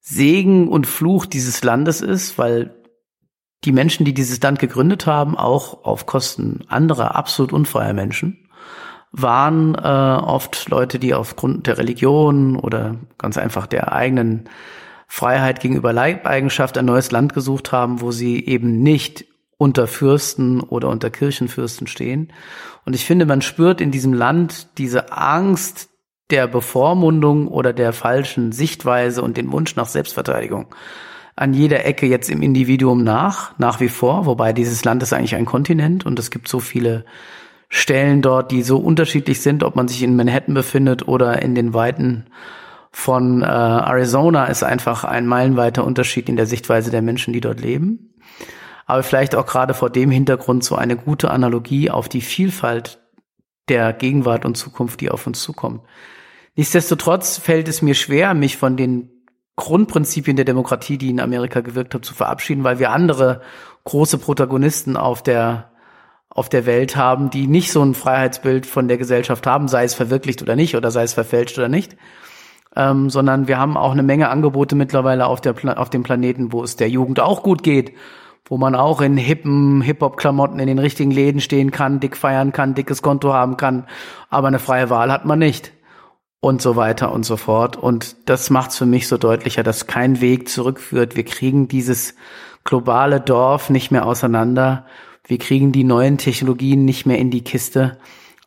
Segen 0.00 0.68
und 0.68 0.86
Fluch 0.86 1.24
dieses 1.24 1.62
Landes 1.62 2.00
ist, 2.00 2.36
weil 2.36 2.74
die 3.64 3.72
Menschen, 3.72 4.04
die 4.04 4.14
dieses 4.14 4.42
Land 4.42 4.58
gegründet 4.58 5.06
haben, 5.06 5.36
auch 5.36 5.84
auf 5.84 6.06
Kosten 6.06 6.64
anderer 6.68 7.14
absolut 7.14 7.52
unfreier 7.52 7.92
Menschen, 7.92 8.49
waren 9.12 9.74
äh, 9.74 9.78
oft 9.78 10.68
Leute, 10.68 10.98
die 10.98 11.14
aufgrund 11.14 11.66
der 11.66 11.78
Religion 11.78 12.56
oder 12.56 12.96
ganz 13.18 13.38
einfach 13.38 13.66
der 13.66 13.92
eigenen 13.92 14.48
Freiheit 15.06 15.60
gegenüber 15.60 15.92
Leibeigenschaft 15.92 16.78
ein 16.78 16.84
neues 16.84 17.10
Land 17.10 17.34
gesucht 17.34 17.72
haben, 17.72 18.00
wo 18.00 18.12
sie 18.12 18.44
eben 18.44 18.82
nicht 18.82 19.24
unter 19.56 19.86
Fürsten 19.86 20.60
oder 20.60 20.88
unter 20.88 21.10
Kirchenfürsten 21.10 21.86
stehen. 21.86 22.32
Und 22.86 22.94
ich 22.94 23.04
finde, 23.04 23.26
man 23.26 23.42
spürt 23.42 23.80
in 23.80 23.90
diesem 23.90 24.12
Land 24.12 24.78
diese 24.78 25.12
Angst 25.12 25.88
der 26.30 26.46
Bevormundung 26.46 27.48
oder 27.48 27.72
der 27.72 27.92
falschen 27.92 28.52
Sichtweise 28.52 29.22
und 29.22 29.36
den 29.36 29.50
Wunsch 29.50 29.74
nach 29.74 29.88
Selbstverteidigung 29.88 30.72
an 31.40 31.54
jeder 31.54 31.86
Ecke 31.86 32.06
jetzt 32.06 32.28
im 32.28 32.42
Individuum 32.42 33.02
nach, 33.02 33.58
nach 33.58 33.80
wie 33.80 33.88
vor, 33.88 34.26
wobei 34.26 34.52
dieses 34.52 34.84
Land 34.84 35.02
ist 35.02 35.14
eigentlich 35.14 35.36
ein 35.36 35.46
Kontinent 35.46 36.04
und 36.04 36.18
es 36.18 36.30
gibt 36.30 36.48
so 36.48 36.60
viele 36.60 37.06
Stellen 37.70 38.20
dort, 38.20 38.50
die 38.50 38.62
so 38.62 38.78
unterschiedlich 38.78 39.40
sind, 39.40 39.62
ob 39.62 39.76
man 39.76 39.88
sich 39.88 40.02
in 40.02 40.16
Manhattan 40.16 40.54
befindet 40.54 41.08
oder 41.08 41.40
in 41.40 41.54
den 41.54 41.72
Weiten 41.72 42.26
von 42.90 43.42
äh, 43.42 43.46
Arizona, 43.46 44.46
ist 44.46 44.62
einfach 44.62 45.04
ein 45.04 45.26
meilenweiter 45.26 45.84
Unterschied 45.84 46.28
in 46.28 46.36
der 46.36 46.46
Sichtweise 46.46 46.90
der 46.90 47.00
Menschen, 47.00 47.32
die 47.32 47.40
dort 47.40 47.60
leben 47.60 48.10
aber 48.90 49.04
vielleicht 49.04 49.36
auch 49.36 49.46
gerade 49.46 49.72
vor 49.72 49.88
dem 49.88 50.10
Hintergrund 50.10 50.64
so 50.64 50.74
eine 50.74 50.96
gute 50.96 51.30
Analogie 51.30 51.90
auf 51.90 52.08
die 52.08 52.20
Vielfalt 52.20 52.98
der 53.68 53.92
Gegenwart 53.92 54.44
und 54.44 54.56
Zukunft, 54.56 55.00
die 55.00 55.10
auf 55.10 55.28
uns 55.28 55.40
zukommt. 55.40 55.82
Nichtsdestotrotz 56.56 57.38
fällt 57.38 57.68
es 57.68 57.82
mir 57.82 57.94
schwer, 57.94 58.34
mich 58.34 58.56
von 58.56 58.76
den 58.76 59.10
Grundprinzipien 59.54 60.34
der 60.34 60.44
Demokratie, 60.44 60.98
die 60.98 61.10
in 61.10 61.20
Amerika 61.20 61.60
gewirkt 61.60 61.94
haben, 61.94 62.02
zu 62.02 62.14
verabschieden, 62.14 62.64
weil 62.64 62.80
wir 62.80 62.90
andere 62.90 63.42
große 63.84 64.18
Protagonisten 64.18 64.96
auf 64.96 65.22
der 65.22 65.70
auf 66.30 66.48
der 66.48 66.64
Welt 66.64 66.96
haben, 66.96 67.30
die 67.30 67.46
nicht 67.46 67.72
so 67.72 67.82
ein 67.82 67.94
Freiheitsbild 67.94 68.64
von 68.64 68.88
der 68.88 68.98
Gesellschaft 68.98 69.46
haben, 69.46 69.68
sei 69.68 69.84
es 69.84 69.94
verwirklicht 69.94 70.40
oder 70.42 70.56
nicht, 70.56 70.76
oder 70.76 70.90
sei 70.90 71.02
es 71.02 71.12
verfälscht 71.12 71.58
oder 71.58 71.68
nicht, 71.68 71.96
ähm, 72.76 73.10
sondern 73.10 73.48
wir 73.48 73.58
haben 73.58 73.76
auch 73.76 73.92
eine 73.92 74.02
Menge 74.02 74.28
Angebote 74.28 74.76
mittlerweile 74.76 75.26
auf, 75.26 75.40
der, 75.40 75.54
auf 75.78 75.90
dem 75.90 76.02
Planeten, 76.02 76.52
wo 76.52 76.62
es 76.62 76.76
der 76.76 76.88
Jugend 76.88 77.20
auch 77.20 77.42
gut 77.42 77.62
geht 77.62 77.92
wo 78.50 78.58
man 78.58 78.74
auch 78.74 79.00
in 79.00 79.16
hippen 79.16 79.80
Hip-Hop-Klamotten 79.80 80.58
in 80.58 80.66
den 80.66 80.80
richtigen 80.80 81.12
Läden 81.12 81.40
stehen 81.40 81.70
kann, 81.70 82.00
dick 82.00 82.16
feiern 82.16 82.52
kann, 82.52 82.74
dickes 82.74 83.00
Konto 83.00 83.32
haben 83.32 83.56
kann, 83.56 83.86
aber 84.28 84.48
eine 84.48 84.58
freie 84.58 84.90
Wahl 84.90 85.12
hat 85.12 85.24
man 85.24 85.38
nicht. 85.38 85.72
Und 86.42 86.62
so 86.62 86.74
weiter 86.74 87.12
und 87.12 87.24
so 87.24 87.36
fort. 87.36 87.76
Und 87.76 88.16
das 88.30 88.48
macht 88.48 88.70
es 88.70 88.78
für 88.78 88.86
mich 88.86 89.08
so 89.08 89.18
deutlicher, 89.18 89.62
dass 89.62 89.86
kein 89.86 90.22
Weg 90.22 90.48
zurückführt. 90.48 91.14
Wir 91.14 91.24
kriegen 91.26 91.68
dieses 91.68 92.14
globale 92.64 93.20
Dorf 93.20 93.68
nicht 93.68 93.90
mehr 93.90 94.06
auseinander. 94.06 94.86
Wir 95.30 95.38
kriegen 95.38 95.70
die 95.70 95.84
neuen 95.84 96.18
Technologien 96.18 96.84
nicht 96.84 97.06
mehr 97.06 97.18
in 97.18 97.30
die 97.30 97.44
Kiste. 97.44 97.98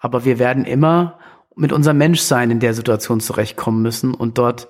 Aber 0.01 0.25
wir 0.25 0.37
werden 0.37 0.65
immer 0.65 1.17
mit 1.55 1.71
unserem 1.71 1.97
Menschsein 1.97 2.51
in 2.51 2.59
der 2.59 2.73
Situation 2.73 3.21
zurechtkommen 3.21 3.81
müssen 3.81 4.13
und 4.13 4.37
dort 4.37 4.67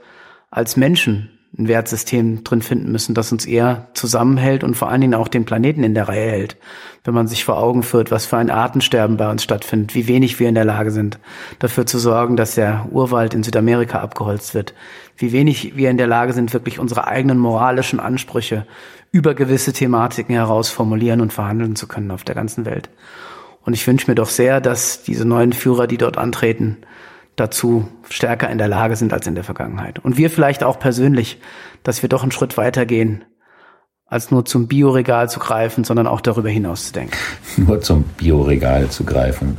als 0.52 0.78
Menschen 0.78 1.33
ein 1.58 1.68
Wertsystem 1.68 2.44
drin 2.44 2.64
finden 2.64 2.92
müssen, 2.92 3.14
das 3.14 3.32
uns 3.32 3.46
eher 3.46 3.88
zusammenhält 3.94 4.64
und 4.64 4.76
vor 4.76 4.90
allen 4.90 5.02
Dingen 5.02 5.14
auch 5.14 5.28
den 5.28 5.46
Planeten 5.46 5.84
in 5.84 5.94
der 5.94 6.08
Reihe 6.08 6.32
hält. 6.32 6.58
Wenn 7.04 7.14
man 7.14 7.28
sich 7.28 7.46
vor 7.46 7.58
Augen 7.58 7.84
führt, 7.84 8.10
was 8.10 8.26
für 8.26 8.38
ein 8.38 8.50
Artensterben 8.50 9.18
bei 9.18 9.30
uns 9.30 9.44
stattfindet, 9.44 9.94
wie 9.94 10.08
wenig 10.08 10.40
wir 10.40 10.50
in 10.50 10.56
der 10.56 10.66
Lage 10.66 10.90
sind, 10.90 11.20
dafür 11.60 11.86
zu 11.86 12.00
sorgen, 12.00 12.38
dass 12.38 12.56
der 12.56 12.88
Urwald 12.92 13.36
in 13.36 13.44
Südamerika 13.44 14.00
abgeholzt 14.00 14.56
wird, 14.56 14.74
wie 15.18 15.32
wenig 15.32 15.78
wir 15.78 15.92
in 15.92 15.98
der 15.98 16.08
Lage 16.08 16.34
sind, 16.34 16.54
wirklich 16.54 16.80
unsere 16.80 17.06
eigenen 17.06 17.38
moralischen 17.38 18.00
Ansprüche 18.00 18.66
über 19.12 19.36
gewisse 19.36 19.74
Thematiken 19.74 20.34
heraus 20.34 20.70
formulieren 20.70 21.22
und 21.22 21.34
verhandeln 21.34 21.76
zu 21.76 21.88
können 21.88 22.10
auf 22.10 22.24
der 22.24 22.34
ganzen 22.34 22.66
Welt. 22.66 22.90
Und 23.64 23.74
ich 23.74 23.86
wünsche 23.86 24.10
mir 24.10 24.16
doch 24.16 24.30
sehr, 24.30 24.60
dass 24.60 25.04
diese 25.04 25.26
neuen 25.26 25.54
Führer, 25.54 25.86
die 25.86 25.98
dort 25.98 26.18
antreten, 26.18 26.78
dazu 27.36 27.88
stärker 28.10 28.50
in 28.50 28.58
der 28.58 28.68
Lage 28.68 28.96
sind 28.96 29.14
als 29.14 29.28
in 29.28 29.36
der 29.36 29.44
Vergangenheit. 29.44 30.00
Und 30.00 30.18
wir 30.18 30.30
vielleicht 30.30 30.64
auch 30.64 30.80
persönlich, 30.80 31.40
dass 31.84 32.02
wir 32.02 32.10
doch 32.10 32.24
einen 32.24 32.32
Schritt 32.32 32.58
weitergehen, 32.58 33.26
als 34.06 34.30
nur 34.30 34.46
zum 34.46 34.68
Bioregal 34.68 35.30
zu 35.30 35.40
greifen, 35.40 35.84
sondern 35.84 36.06
auch 36.06 36.22
darüber 36.22 36.50
hinaus 36.50 36.88
zu 36.88 36.94
denken. 36.94 37.18
Nur 37.58 37.82
zum 37.82 38.04
Bioregal 38.04 38.90
zu 38.90 39.06
greifen 39.06 39.58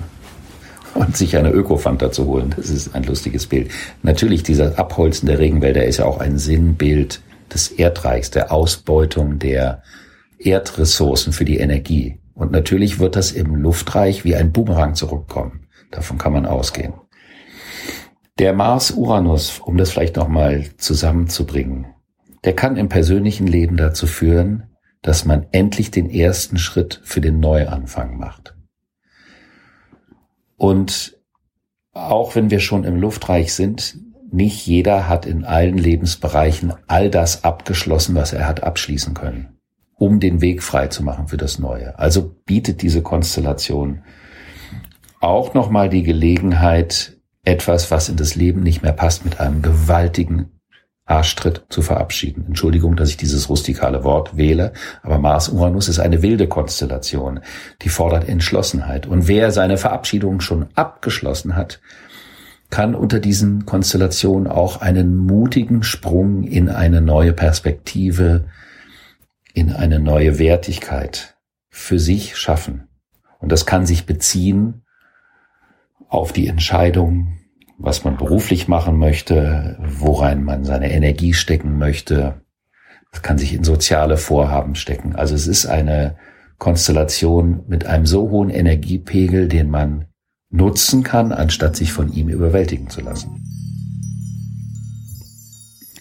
und 0.94 1.16
sich 1.16 1.36
eine 1.36 1.50
Ökofanta 1.50 2.12
zu 2.12 2.26
holen, 2.26 2.54
das 2.56 2.70
ist 2.70 2.94
ein 2.94 3.02
lustiges 3.02 3.48
Bild. 3.48 3.72
Natürlich, 4.04 4.44
dieser 4.44 4.78
Abholzen 4.78 5.26
der 5.26 5.40
Regenwälder 5.40 5.84
ist 5.84 5.96
ja 5.96 6.04
auch 6.04 6.20
ein 6.20 6.38
Sinnbild 6.38 7.20
des 7.52 7.68
Erdreichs, 7.68 8.30
der 8.30 8.52
Ausbeutung 8.52 9.40
der 9.40 9.82
Erdressourcen 10.38 11.32
für 11.32 11.44
die 11.44 11.58
Energie. 11.58 12.20
Und 12.34 12.52
natürlich 12.52 13.00
wird 13.00 13.16
das 13.16 13.32
im 13.32 13.56
Luftreich 13.56 14.24
wie 14.24 14.36
ein 14.36 14.52
Boomerang 14.52 14.94
zurückkommen. 14.94 15.66
Davon 15.90 16.18
kann 16.18 16.32
man 16.32 16.46
ausgehen. 16.46 16.94
Der 18.38 18.52
Mars-Uranus, 18.52 19.60
um 19.60 19.76
das 19.76 19.92
vielleicht 19.92 20.16
nochmal 20.16 20.66
zusammenzubringen, 20.76 21.86
der 22.42 22.56
kann 22.56 22.76
im 22.76 22.88
persönlichen 22.88 23.46
Leben 23.46 23.76
dazu 23.76 24.08
führen, 24.08 24.74
dass 25.02 25.24
man 25.24 25.46
endlich 25.52 25.92
den 25.92 26.10
ersten 26.10 26.58
Schritt 26.58 27.00
für 27.04 27.20
den 27.20 27.38
Neuanfang 27.38 28.18
macht. 28.18 28.56
Und 30.56 31.16
auch 31.92 32.34
wenn 32.34 32.50
wir 32.50 32.58
schon 32.58 32.82
im 32.82 32.96
Luftreich 32.96 33.54
sind, 33.54 33.98
nicht 34.32 34.66
jeder 34.66 35.08
hat 35.08 35.26
in 35.26 35.44
allen 35.44 35.78
Lebensbereichen 35.78 36.72
all 36.88 37.10
das 37.10 37.44
abgeschlossen, 37.44 38.16
was 38.16 38.32
er 38.32 38.48
hat 38.48 38.64
abschließen 38.64 39.14
können, 39.14 39.60
um 39.94 40.18
den 40.18 40.40
Weg 40.40 40.64
frei 40.64 40.88
zu 40.88 41.04
machen 41.04 41.28
für 41.28 41.36
das 41.36 41.60
Neue. 41.60 41.96
Also 42.00 42.34
bietet 42.44 42.82
diese 42.82 43.02
Konstellation 43.02 44.02
auch 45.20 45.54
nochmal 45.54 45.88
die 45.88 46.02
Gelegenheit, 46.02 47.13
etwas, 47.44 47.90
was 47.90 48.08
in 48.08 48.16
das 48.16 48.34
Leben 48.34 48.62
nicht 48.62 48.82
mehr 48.82 48.92
passt, 48.92 49.24
mit 49.24 49.40
einem 49.40 49.62
gewaltigen 49.62 50.50
Arschtritt 51.06 51.66
zu 51.68 51.82
verabschieden. 51.82 52.44
Entschuldigung, 52.46 52.96
dass 52.96 53.10
ich 53.10 53.18
dieses 53.18 53.50
rustikale 53.50 54.04
Wort 54.04 54.36
wähle, 54.38 54.72
aber 55.02 55.18
Mars-Uranus 55.18 55.88
ist 55.88 55.98
eine 55.98 56.22
wilde 56.22 56.48
Konstellation, 56.48 57.40
die 57.82 57.90
fordert 57.90 58.26
Entschlossenheit. 58.26 59.06
Und 59.06 59.28
wer 59.28 59.50
seine 59.50 59.76
Verabschiedung 59.76 60.40
schon 60.40 60.66
abgeschlossen 60.74 61.56
hat, 61.56 61.80
kann 62.70 62.94
unter 62.94 63.20
diesen 63.20 63.66
Konstellationen 63.66 64.48
auch 64.48 64.80
einen 64.80 65.14
mutigen 65.16 65.82
Sprung 65.82 66.42
in 66.42 66.70
eine 66.70 67.02
neue 67.02 67.34
Perspektive, 67.34 68.46
in 69.52 69.72
eine 69.72 70.00
neue 70.00 70.38
Wertigkeit 70.38 71.36
für 71.68 71.98
sich 71.98 72.36
schaffen. 72.36 72.88
Und 73.38 73.52
das 73.52 73.66
kann 73.66 73.84
sich 73.84 74.06
beziehen 74.06 74.83
auf 76.08 76.32
die 76.32 76.46
Entscheidung, 76.46 77.38
was 77.78 78.04
man 78.04 78.16
beruflich 78.16 78.68
machen 78.68 78.98
möchte, 78.98 79.78
worein 79.80 80.44
man 80.44 80.64
seine 80.64 80.92
Energie 80.92 81.34
stecken 81.34 81.78
möchte. 81.78 82.42
Das 83.12 83.22
kann 83.22 83.38
sich 83.38 83.54
in 83.54 83.64
soziale 83.64 84.16
Vorhaben 84.16 84.74
stecken. 84.74 85.14
Also 85.16 85.34
es 85.34 85.46
ist 85.46 85.66
eine 85.66 86.16
Konstellation 86.58 87.64
mit 87.68 87.86
einem 87.86 88.06
so 88.06 88.30
hohen 88.30 88.50
Energiepegel, 88.50 89.48
den 89.48 89.70
man 89.70 90.06
nutzen 90.50 91.02
kann, 91.02 91.32
anstatt 91.32 91.76
sich 91.76 91.92
von 91.92 92.12
ihm 92.12 92.28
überwältigen 92.28 92.88
zu 92.88 93.00
lassen. 93.00 93.40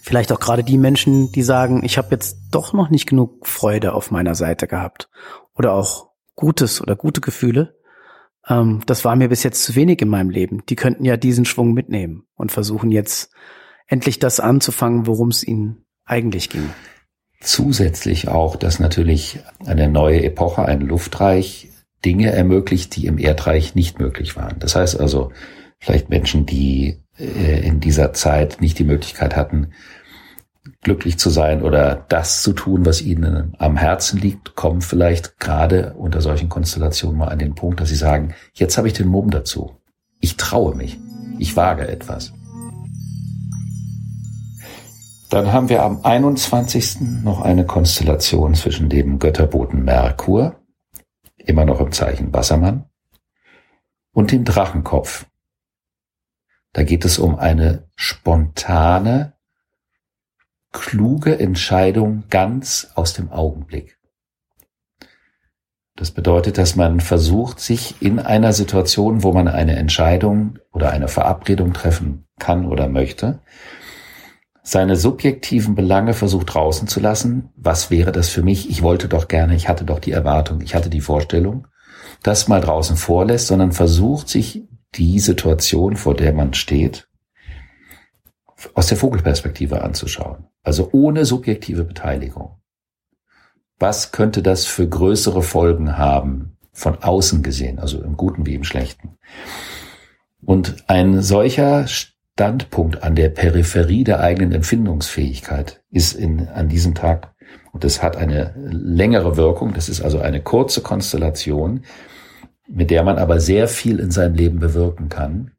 Vielleicht 0.00 0.32
auch 0.32 0.40
gerade 0.40 0.62
die 0.62 0.78
Menschen, 0.78 1.32
die 1.32 1.42
sagen, 1.42 1.82
ich 1.82 1.98
habe 1.98 2.08
jetzt 2.10 2.36
doch 2.50 2.72
noch 2.72 2.90
nicht 2.90 3.06
genug 3.06 3.46
Freude 3.46 3.94
auf 3.94 4.10
meiner 4.10 4.34
Seite 4.34 4.66
gehabt 4.66 5.08
oder 5.54 5.72
auch 5.72 6.10
Gutes 6.34 6.80
oder 6.80 6.94
gute 6.94 7.20
Gefühle 7.20 7.76
ähm, 8.48 8.82
das 8.86 9.04
war 9.04 9.16
mir 9.16 9.28
bis 9.28 9.42
jetzt 9.42 9.62
zu 9.62 9.74
wenig 9.74 10.00
in 10.02 10.08
meinem 10.08 10.30
Leben. 10.30 10.62
Die 10.68 10.76
könnten 10.76 11.04
ja 11.04 11.16
diesen 11.16 11.44
Schwung 11.44 11.72
mitnehmen 11.72 12.24
und 12.34 12.52
versuchen 12.52 12.90
jetzt 12.90 13.32
endlich 13.86 14.18
das 14.18 14.40
anzufangen, 14.40 15.06
worum 15.06 15.28
es 15.28 15.46
ihnen 15.46 15.84
eigentlich 16.04 16.50
ging. 16.50 16.70
Zusätzlich 17.40 18.28
auch, 18.28 18.56
dass 18.56 18.78
natürlich 18.80 19.40
eine 19.66 19.88
neue 19.88 20.22
Epoche, 20.24 20.64
ein 20.64 20.80
Luftreich 20.80 21.70
Dinge 22.04 22.32
ermöglicht, 22.32 22.96
die 22.96 23.06
im 23.06 23.18
Erdreich 23.18 23.74
nicht 23.74 23.98
möglich 23.98 24.36
waren. 24.36 24.58
Das 24.58 24.76
heißt 24.76 25.00
also, 25.00 25.32
vielleicht 25.78 26.10
Menschen, 26.10 26.46
die 26.46 27.02
äh, 27.18 27.66
in 27.66 27.80
dieser 27.80 28.12
Zeit 28.12 28.60
nicht 28.60 28.78
die 28.78 28.84
Möglichkeit 28.84 29.36
hatten, 29.36 29.72
glücklich 30.80 31.18
zu 31.18 31.30
sein 31.30 31.62
oder 31.62 32.04
das 32.08 32.42
zu 32.42 32.52
tun, 32.52 32.86
was 32.86 33.02
ihnen 33.02 33.54
am 33.58 33.76
Herzen 33.76 34.18
liegt, 34.18 34.54
kommen 34.54 34.80
vielleicht 34.80 35.38
gerade 35.38 35.94
unter 35.94 36.20
solchen 36.20 36.48
Konstellationen 36.48 37.18
mal 37.18 37.28
an 37.28 37.38
den 37.38 37.54
Punkt, 37.54 37.80
dass 37.80 37.88
sie 37.88 37.96
sagen, 37.96 38.34
jetzt 38.52 38.78
habe 38.78 38.88
ich 38.88 38.94
den 38.94 39.08
Mumm 39.08 39.30
dazu. 39.30 39.76
Ich 40.20 40.36
traue 40.36 40.74
mich. 40.74 40.98
Ich 41.38 41.56
wage 41.56 41.86
etwas. 41.88 42.32
Dann 45.30 45.52
haben 45.52 45.68
wir 45.68 45.82
am 45.82 46.00
21. 46.02 47.00
noch 47.24 47.40
eine 47.40 47.66
Konstellation 47.66 48.54
zwischen 48.54 48.88
dem 48.88 49.18
Götterboten 49.18 49.84
Merkur, 49.84 50.56
immer 51.36 51.64
noch 51.64 51.80
im 51.80 51.92
Zeichen 51.92 52.32
Wassermann, 52.32 52.84
und 54.12 54.30
dem 54.30 54.44
Drachenkopf. 54.44 55.26
Da 56.72 56.84
geht 56.84 57.04
es 57.04 57.18
um 57.18 57.36
eine 57.36 57.88
spontane, 57.96 59.33
kluge 60.74 61.38
Entscheidung 61.38 62.24
ganz 62.28 62.88
aus 62.96 63.14
dem 63.14 63.30
Augenblick. 63.30 63.96
Das 65.96 66.10
bedeutet, 66.10 66.58
dass 66.58 66.74
man 66.74 66.98
versucht, 67.00 67.60
sich 67.60 68.02
in 68.02 68.18
einer 68.18 68.52
Situation, 68.52 69.22
wo 69.22 69.32
man 69.32 69.46
eine 69.46 69.76
Entscheidung 69.76 70.58
oder 70.72 70.90
eine 70.90 71.06
Verabredung 71.06 71.72
treffen 71.72 72.26
kann 72.40 72.66
oder 72.66 72.88
möchte, 72.88 73.40
seine 74.64 74.96
subjektiven 74.96 75.76
Belange 75.76 76.12
versucht 76.12 76.52
draußen 76.52 76.88
zu 76.88 76.98
lassen. 76.98 77.50
Was 77.54 77.90
wäre 77.90 78.10
das 78.10 78.28
für 78.28 78.42
mich? 78.42 78.68
Ich 78.68 78.82
wollte 78.82 79.08
doch 79.08 79.28
gerne, 79.28 79.54
ich 79.54 79.68
hatte 79.68 79.84
doch 79.84 80.00
die 80.00 80.10
Erwartung, 80.10 80.60
ich 80.60 80.74
hatte 80.74 80.90
die 80.90 81.02
Vorstellung, 81.02 81.68
das 82.24 82.48
mal 82.48 82.60
draußen 82.60 82.96
vorlässt, 82.96 83.46
sondern 83.46 83.70
versucht 83.70 84.28
sich 84.28 84.64
die 84.96 85.20
Situation, 85.20 85.96
vor 85.96 86.14
der 86.16 86.32
man 86.32 86.54
steht, 86.54 87.06
aus 88.74 88.88
der 88.88 88.96
Vogelperspektive 88.96 89.82
anzuschauen. 89.82 90.48
Also 90.64 90.88
ohne 90.92 91.24
subjektive 91.24 91.84
Beteiligung. 91.84 92.56
Was 93.78 94.10
könnte 94.12 94.42
das 94.42 94.66
für 94.66 94.88
größere 94.88 95.42
Folgen 95.42 95.98
haben, 95.98 96.56
von 96.72 97.02
außen 97.02 97.42
gesehen, 97.42 97.78
also 97.78 98.02
im 98.02 98.16
Guten 98.16 98.46
wie 98.46 98.54
im 98.54 98.64
Schlechten? 98.64 99.16
Und 100.44 100.84
ein 100.88 101.22
solcher 101.22 101.86
Standpunkt 101.86 103.02
an 103.02 103.14
der 103.14 103.28
Peripherie 103.28 104.04
der 104.04 104.20
eigenen 104.20 104.52
Empfindungsfähigkeit 104.52 105.82
ist 105.90 106.14
in, 106.14 106.48
an 106.48 106.68
diesem 106.68 106.94
Tag, 106.94 107.34
und 107.72 107.84
das 107.84 108.02
hat 108.02 108.16
eine 108.16 108.54
längere 108.56 109.36
Wirkung, 109.36 109.74
das 109.74 109.88
ist 109.88 110.00
also 110.00 110.18
eine 110.18 110.42
kurze 110.42 110.80
Konstellation, 110.80 111.84
mit 112.68 112.90
der 112.90 113.02
man 113.02 113.18
aber 113.18 113.40
sehr 113.40 113.68
viel 113.68 113.98
in 114.00 114.10
seinem 114.10 114.34
Leben 114.34 114.58
bewirken 114.58 115.08
kann, 115.08 115.52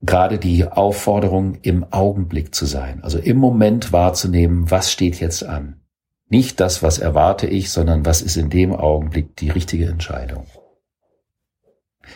gerade 0.00 0.38
die 0.38 0.64
Aufforderung, 0.64 1.56
im 1.62 1.84
Augenblick 1.92 2.54
zu 2.54 2.66
sein, 2.66 3.02
also 3.02 3.18
im 3.18 3.36
Moment 3.36 3.92
wahrzunehmen, 3.92 4.70
was 4.70 4.92
steht 4.92 5.20
jetzt 5.20 5.44
an. 5.44 5.80
Nicht 6.28 6.60
das, 6.60 6.82
was 6.82 6.98
erwarte 6.98 7.46
ich, 7.46 7.70
sondern 7.70 8.04
was 8.04 8.20
ist 8.20 8.36
in 8.36 8.50
dem 8.50 8.74
Augenblick 8.74 9.36
die 9.36 9.50
richtige 9.50 9.86
Entscheidung. 9.86 10.46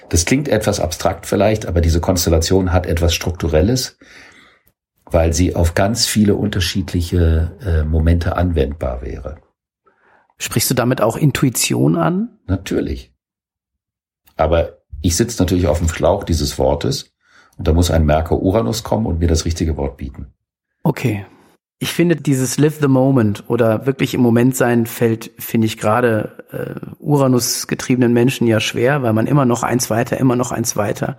Das 0.08 0.24
klingt 0.24 0.48
etwas 0.48 0.80
abstrakt 0.80 1.26
vielleicht, 1.26 1.66
aber 1.66 1.80
diese 1.80 2.00
Konstellation 2.00 2.72
hat 2.72 2.86
etwas 2.86 3.14
Strukturelles, 3.14 3.98
weil 5.04 5.32
sie 5.32 5.54
auf 5.54 5.74
ganz 5.74 6.06
viele 6.06 6.34
unterschiedliche 6.34 7.56
äh, 7.64 7.84
Momente 7.84 8.36
anwendbar 8.36 9.02
wäre. 9.02 9.38
Sprichst 10.38 10.70
du 10.70 10.74
damit 10.74 11.00
auch 11.00 11.16
Intuition 11.16 11.96
an? 11.96 12.38
Natürlich. 12.46 13.12
Aber 14.36 14.78
ich 15.00 15.16
sitze 15.16 15.42
natürlich 15.42 15.66
auf 15.66 15.78
dem 15.78 15.88
Schlauch 15.88 16.24
dieses 16.24 16.58
Wortes 16.58 17.11
und 17.58 17.68
da 17.68 17.72
muss 17.72 17.90
ein 17.90 18.06
Merker 18.06 18.40
Uranus 18.40 18.82
kommen 18.82 19.06
und 19.06 19.18
mir 19.18 19.28
das 19.28 19.44
richtige 19.44 19.76
Wort 19.76 19.96
bieten. 19.96 20.26
Okay. 20.82 21.26
Ich 21.78 21.92
finde 21.92 22.14
dieses 22.14 22.58
Live 22.58 22.78
the 22.80 22.86
Moment 22.86 23.44
oder 23.48 23.86
wirklich 23.86 24.14
im 24.14 24.20
Moment 24.20 24.54
sein 24.54 24.86
fällt, 24.86 25.32
finde 25.38 25.66
ich 25.66 25.78
gerade 25.78 26.44
äh, 26.52 26.94
Uranus 27.00 27.66
getriebenen 27.66 28.12
Menschen 28.12 28.46
ja 28.46 28.60
schwer, 28.60 29.02
weil 29.02 29.12
man 29.12 29.26
immer 29.26 29.46
noch 29.46 29.64
eins 29.64 29.90
weiter, 29.90 30.16
immer 30.18 30.36
noch 30.36 30.52
eins 30.52 30.76
weiter 30.76 31.18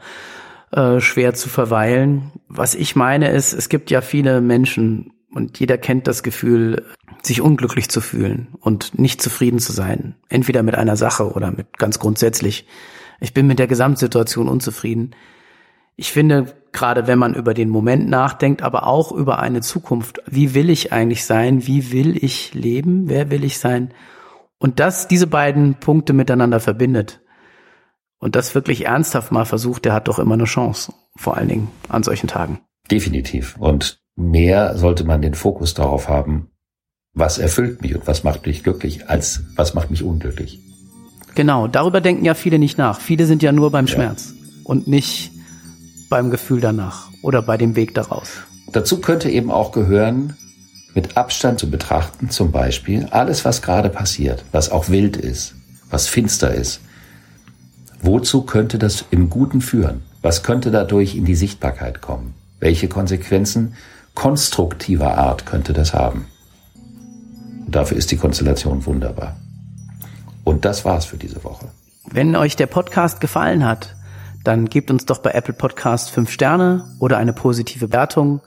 äh, 0.71 1.01
schwer 1.01 1.33
zu 1.33 1.49
verweilen. 1.49 2.31
Was 2.47 2.75
ich 2.75 2.95
meine 2.95 3.29
ist, 3.29 3.53
es 3.53 3.67
gibt 3.67 3.91
ja 3.91 4.01
viele 4.01 4.39
Menschen 4.39 5.11
und 5.31 5.59
jeder 5.59 5.77
kennt 5.77 6.07
das 6.07 6.23
Gefühl, 6.23 6.85
sich 7.21 7.41
unglücklich 7.41 7.89
zu 7.89 8.01
fühlen 8.01 8.47
und 8.59 8.97
nicht 8.97 9.21
zufrieden 9.21 9.59
zu 9.59 9.71
sein. 9.71 10.15
Entweder 10.29 10.63
mit 10.63 10.75
einer 10.75 10.95
Sache 10.95 11.31
oder 11.31 11.51
mit 11.51 11.77
ganz 11.77 11.99
grundsätzlich. 11.99 12.67
Ich 13.19 13.33
bin 13.33 13.47
mit 13.47 13.59
der 13.59 13.67
Gesamtsituation 13.67 14.47
unzufrieden. 14.47 15.11
Ich 15.95 16.11
finde, 16.11 16.53
gerade 16.71 17.07
wenn 17.07 17.19
man 17.19 17.35
über 17.35 17.53
den 17.53 17.69
Moment 17.69 18.09
nachdenkt, 18.09 18.61
aber 18.61 18.87
auch 18.87 19.11
über 19.11 19.39
eine 19.39 19.61
Zukunft, 19.61 20.21
wie 20.25 20.53
will 20.53 20.69
ich 20.69 20.91
eigentlich 20.91 21.25
sein? 21.25 21.67
Wie 21.67 21.91
will 21.91 22.17
ich 22.23 22.53
leben? 22.53 23.09
Wer 23.09 23.29
will 23.29 23.43
ich 23.43 23.59
sein? 23.59 23.93
Und 24.57 24.79
das, 24.79 25.07
diese 25.07 25.27
beiden 25.27 25.75
Punkte 25.75 26.13
miteinander 26.13 26.59
verbindet 26.59 27.21
und 28.17 28.35
das 28.35 28.55
wirklich 28.55 28.85
ernsthaft 28.85 29.31
mal 29.31 29.45
versucht, 29.45 29.85
der 29.85 29.93
hat 29.93 30.07
doch 30.07 30.19
immer 30.19 30.35
eine 30.35 30.45
Chance. 30.45 30.93
Vor 31.15 31.37
allen 31.37 31.49
Dingen 31.49 31.67
an 31.89 32.03
solchen 32.03 32.27
Tagen. 32.27 32.61
Definitiv. 32.89 33.55
Und 33.59 33.99
mehr 34.15 34.77
sollte 34.77 35.03
man 35.03 35.21
den 35.21 35.33
Fokus 35.33 35.73
darauf 35.73 36.09
haben, 36.09 36.49
was 37.13 37.37
erfüllt 37.37 37.81
mich 37.81 37.95
und 37.95 38.07
was 38.07 38.23
macht 38.23 38.45
mich 38.47 38.63
glücklich, 38.63 39.09
als 39.09 39.43
was 39.55 39.73
macht 39.73 39.91
mich 39.91 40.03
unglücklich. 40.03 40.59
Genau, 41.35 41.67
darüber 41.67 42.01
denken 42.01 42.25
ja 42.25 42.33
viele 42.33 42.59
nicht 42.59 42.77
nach. 42.77 42.99
Viele 42.99 43.25
sind 43.25 43.43
ja 43.43 43.51
nur 43.51 43.71
beim 43.71 43.85
ja. 43.85 43.93
Schmerz 43.93 44.33
und 44.63 44.87
nicht 44.87 45.32
beim 46.13 46.29
Gefühl 46.29 46.61
danach 46.61 47.09
oder 47.23 47.41
bei 47.41 47.57
dem 47.57 47.75
Weg 47.75 47.95
daraus. 47.95 48.29
Dazu 48.71 49.01
könnte 49.01 49.31
eben 49.31 49.49
auch 49.49 49.71
gehören, 49.71 50.37
mit 50.93 51.17
Abstand 51.17 51.59
zu 51.59 51.71
betrachten, 51.71 52.29
zum 52.29 52.51
Beispiel 52.51 53.07
alles, 53.09 53.45
was 53.45 53.63
gerade 53.63 53.89
passiert, 53.89 54.45
was 54.51 54.69
auch 54.69 54.89
wild 54.89 55.17
ist, 55.17 55.55
was 55.89 56.05
finster 56.05 56.53
ist. 56.53 56.81
Wozu 57.99 58.43
könnte 58.43 58.77
das 58.77 59.05
im 59.09 59.31
Guten 59.31 59.59
führen? 59.59 60.03
Was 60.21 60.43
könnte 60.43 60.69
dadurch 60.69 61.15
in 61.15 61.25
die 61.25 61.33
Sichtbarkeit 61.33 62.01
kommen? 62.01 62.35
Welche 62.59 62.87
Konsequenzen 62.87 63.73
konstruktiver 64.13 65.17
Art 65.17 65.47
könnte 65.47 65.73
das 65.73 65.95
haben? 65.95 66.27
Und 67.65 67.75
dafür 67.75 67.97
ist 67.97 68.11
die 68.11 68.17
Konstellation 68.17 68.85
wunderbar. 68.85 69.35
Und 70.43 70.63
das 70.63 70.85
war's 70.85 71.05
für 71.05 71.17
diese 71.17 71.43
Woche. 71.43 71.69
Wenn 72.05 72.35
euch 72.35 72.55
der 72.55 72.67
Podcast 72.67 73.19
gefallen 73.19 73.65
hat, 73.65 73.95
dann 74.43 74.65
gebt 74.69 74.91
uns 74.91 75.05
doch 75.05 75.19
bei 75.19 75.31
Apple 75.31 75.53
Podcast 75.53 76.11
fünf 76.11 76.29
Sterne 76.29 76.85
oder 76.99 77.17
eine 77.17 77.33
positive 77.33 77.91
Wertung. 77.91 78.41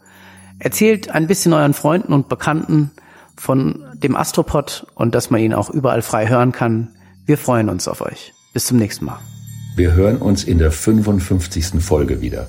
Erzählt 0.59 1.11
ein 1.11 1.27
bisschen 1.27 1.53
euren 1.53 1.75
Freunden 1.75 2.13
und 2.13 2.29
Bekannten 2.29 2.91
von 3.37 3.85
dem 3.95 4.17
Astropod 4.17 4.87
und 4.95 5.15
dass 5.15 5.31
man 5.31 5.41
ihn 5.41 5.55
auch 5.55 5.71
überall 5.71 6.03
frei 6.03 6.29
hören 6.29 6.53
kann. 6.53 6.89
Wir 7.25 7.39
freuen 7.39 7.69
uns 7.69 7.89
auf 7.89 8.01
euch. 8.01 8.33
Bis 8.53 8.67
zum 8.67 8.79
nächsten 8.79 9.05
Mal. 9.05 9.19
Wir 9.75 9.93
hören 9.93 10.17
uns 10.17 10.45
in 10.45 10.59
der 10.59 10.71
55. 10.71 11.83
Folge 11.83 12.23
wieder. 12.23 12.49